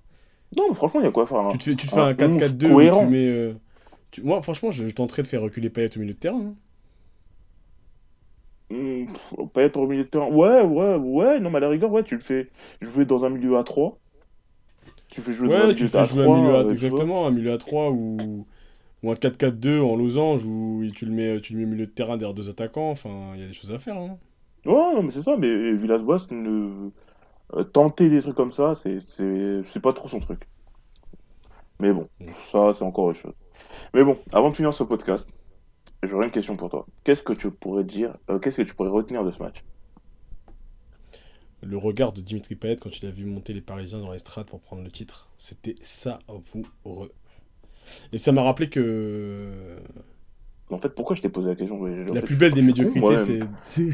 [0.56, 1.40] Non, mais franchement, il y a quoi faire.
[1.40, 1.50] hein.
[1.52, 3.00] Tu te fais, tu te fais un un 4-4-2 où 11 cohérent.
[3.02, 3.28] tu mets.
[3.28, 3.54] euh,
[4.12, 6.40] tu- Moi, franchement, je, je tenterais de faire reculer Payet au milieu de terrain.
[6.40, 6.56] hein.
[8.70, 9.06] Hmm,
[9.54, 10.28] Payet au milieu de terrain.
[10.28, 11.40] Ouais, ouais, ouais.
[11.40, 12.50] Non, mais à la rigueur, ouais, tu le fais
[12.82, 13.98] jouer dans un milieu à 3.
[15.16, 16.26] Tu fais jouer Ouais, milieu tu le à fais jouer 3.
[16.26, 17.06] un milieu à, euh, tu vois.
[17.06, 18.48] exactement, un milieu à 3 ou,
[19.04, 21.92] ou un 4-4-2 en losange où tu le mets, tu le mets au milieu de
[21.92, 22.92] terrain derrière deux attaquants.
[22.92, 23.98] Enfin, il y a des choses à faire.
[23.98, 24.20] hein.
[24.66, 26.90] Ouais, non, mais c'est ça, mais Villas-Boas, ne...
[27.56, 30.50] euh, tenter des trucs comme ça, c'est pas trop son truc.
[31.80, 32.10] Mais bon,
[32.52, 33.34] ça, c'est encore autre chose.
[33.96, 35.30] Mais bon, avant de finir ce podcast,
[36.04, 36.90] j'aurais une question pour toi.
[37.04, 39.66] Qu'est-ce que tu pourrais dire, euh, qu'est-ce que tu pourrais retenir de ce match?
[41.66, 44.60] Le regard de Dimitri Payet quand il a vu monter les Parisiens dans l'estrade pour
[44.62, 47.12] prendre le titre, c'était savoureux.
[48.14, 49.78] Et ça m'a rappelé que
[50.70, 51.82] En fait, pourquoi je t'ai posé la question?
[51.82, 53.40] En la fait, plus belle des médiocrités, c'est.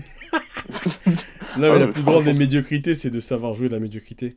[1.57, 4.32] non, mais la plus grande des médiocrités, c'est de savoir jouer de la médiocrité.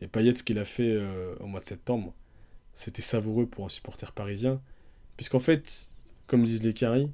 [0.00, 2.12] Et Payet, ce qu'il a fait euh, au mois de septembre,
[2.74, 4.60] c'était savoureux pour un supporter parisien.
[5.16, 5.86] Puisqu'en fait,
[6.26, 7.10] comme disent les caries,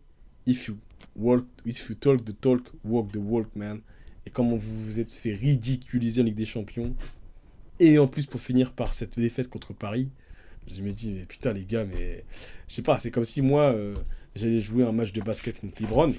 [0.47, 0.79] if you,
[1.15, 3.83] walk, if you talk the talk, walk the walk, man.
[4.29, 6.95] Et comment vous vous êtes fait ridiculiser en Ligue des Champions,
[7.81, 10.11] et en plus pour finir par cette défaite contre Paris,
[10.71, 12.27] je me dis, mais putain, les gars, mais.
[12.69, 13.95] Je sais pas, c'est comme si moi, euh,
[14.35, 16.13] j'allais jouer un match de basket contre Libron,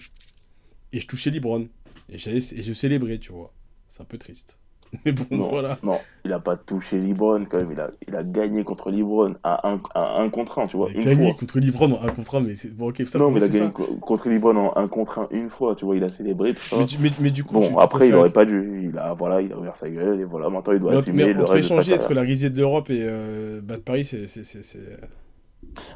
[0.91, 1.69] et je touchais Libron.
[2.11, 3.53] Et, et je célébrais, tu vois.
[3.87, 4.58] C'est un peu triste.
[5.05, 5.77] Mais bon, Non, voilà.
[5.83, 7.71] non, il a pas touché Libron quand même.
[7.71, 10.89] Il a, il a gagné contre Libron à un, à un contre un, tu vois,
[10.91, 11.39] Il a une gagné fois.
[11.39, 13.49] contre Libron en 1 contre 1, mais c'est bon, ok, ça non, mais il a
[13.49, 15.95] gagné co- contre Libron en un contre un une fois, tu vois.
[15.95, 16.77] Il a célébré tout ça.
[16.77, 18.45] Mais, du- mais, mais du coup, Bon, tu- tu après, il préfères aurait être- pas
[18.45, 18.89] dû.
[18.91, 21.25] Il a, voilà, il a ouvert sa gueule et voilà, maintenant il doit Mais, assumer
[21.25, 24.25] mais le reste de échanger entre la risée de l'Europe et euh, battre Paris, c'est.
[24.27, 24.43] c'est-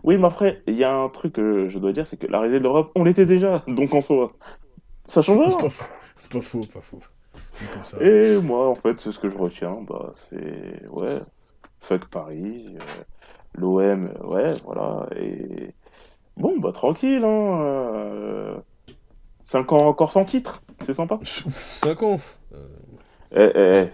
[0.04, 2.40] Oui, mais après, il y a un truc que je dois dire, c'est que la
[2.42, 3.64] risée de l'Europe, on l'était déjà.
[3.68, 4.34] Donc en soi,
[5.06, 5.58] ça change rien.
[5.58, 5.86] Pas faux,
[6.30, 7.00] pas faux, pas faux.
[7.54, 7.98] C'est comme ça.
[8.02, 9.78] Et moi, en fait, c'est ce que je retiens.
[9.88, 10.88] Bah, c'est.
[10.90, 11.20] Ouais,
[11.80, 12.76] fuck Paris.
[12.76, 13.04] euh,
[13.56, 15.08] L'OM, ouais, voilà.
[15.18, 15.74] Et.
[16.38, 18.62] Bon, bah, tranquille, hein.
[19.44, 20.64] 5 ans encore sans titre.
[20.84, 21.20] C'est sympa.
[21.24, 22.20] 5 ans
[22.54, 22.68] Euh,
[23.36, 23.92] Eh, eh, eh.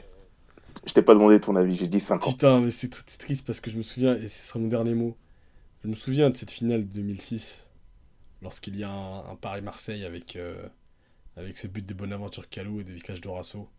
[0.87, 2.31] Je t'ai pas demandé ton avis, j'ai dit 5 ans.
[2.31, 4.67] Putain, mais c'est tr- c'est triste parce que je me souviens, et ce sera mon
[4.69, 5.17] dernier mot,
[5.83, 7.69] je me souviens de cette finale de 2006,
[8.41, 10.55] lorsqu'il y a un, un Paris-Marseille avec, euh,
[11.39, 13.69] avec ce but de Bonaventure Calou et de Vicage Dorasso.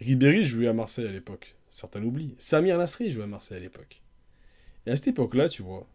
[0.00, 2.34] Ribéry jouait à Marseille à l'époque, certains l'oublient.
[2.38, 4.02] Samir Nasri jouait à Marseille à l'époque.
[4.84, 5.88] Et à cette époque-là, tu vois,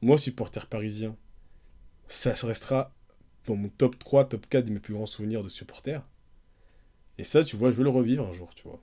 [0.00, 1.16] moi, supporter parisien,
[2.06, 2.94] ça restera
[3.46, 6.00] dans mon top 3, top 4 de mes plus grands souvenirs de supporter.
[7.18, 8.80] Et ça, tu vois, je veux le revivre un jour, tu vois.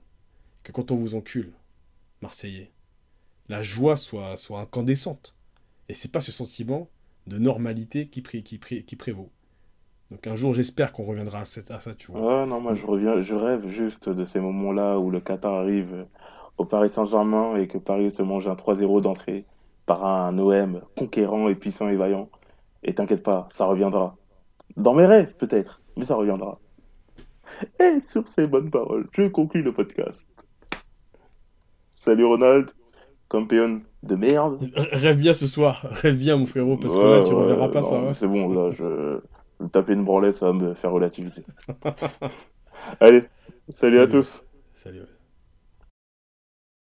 [0.62, 1.52] Que quand on vous encule,
[2.20, 2.70] Marseillais,
[3.48, 5.34] la joie soit, soit incandescente.
[5.88, 6.90] Et c'est pas ce sentiment
[7.26, 9.30] de normalité qui prévaut.
[10.14, 12.20] Donc un jour, j'espère qu'on reviendra à, cette- à ça, tu vois.
[12.42, 16.06] Ouais, non, moi je reviens, je rêve juste de ces moments-là où le Qatar arrive
[16.56, 19.44] au Paris Saint-Germain et que Paris se mange un 3-0 d'entrée
[19.86, 22.28] par un OM conquérant et puissant et vaillant.
[22.84, 24.14] Et t'inquiète pas, ça reviendra.
[24.76, 26.52] Dans mes rêves, peut-être, mais ça reviendra.
[27.80, 30.28] Et sur ces bonnes paroles, je conclus le podcast.
[31.88, 32.70] Salut Ronald,
[33.28, 34.64] campion de merde.
[34.92, 37.80] Rêve bien ce soir, rêve bien mon frérot, parce que là tu ouais, reverras pas
[37.80, 37.96] non, ça.
[37.96, 38.12] hein.
[38.14, 39.20] C'est bon, là, je...
[39.64, 41.44] me taper une branlette, ça va me faire relativiser.
[43.00, 43.24] Allez,
[43.68, 44.08] salut à Salut.
[44.08, 44.44] tous.
[44.74, 45.08] Salut.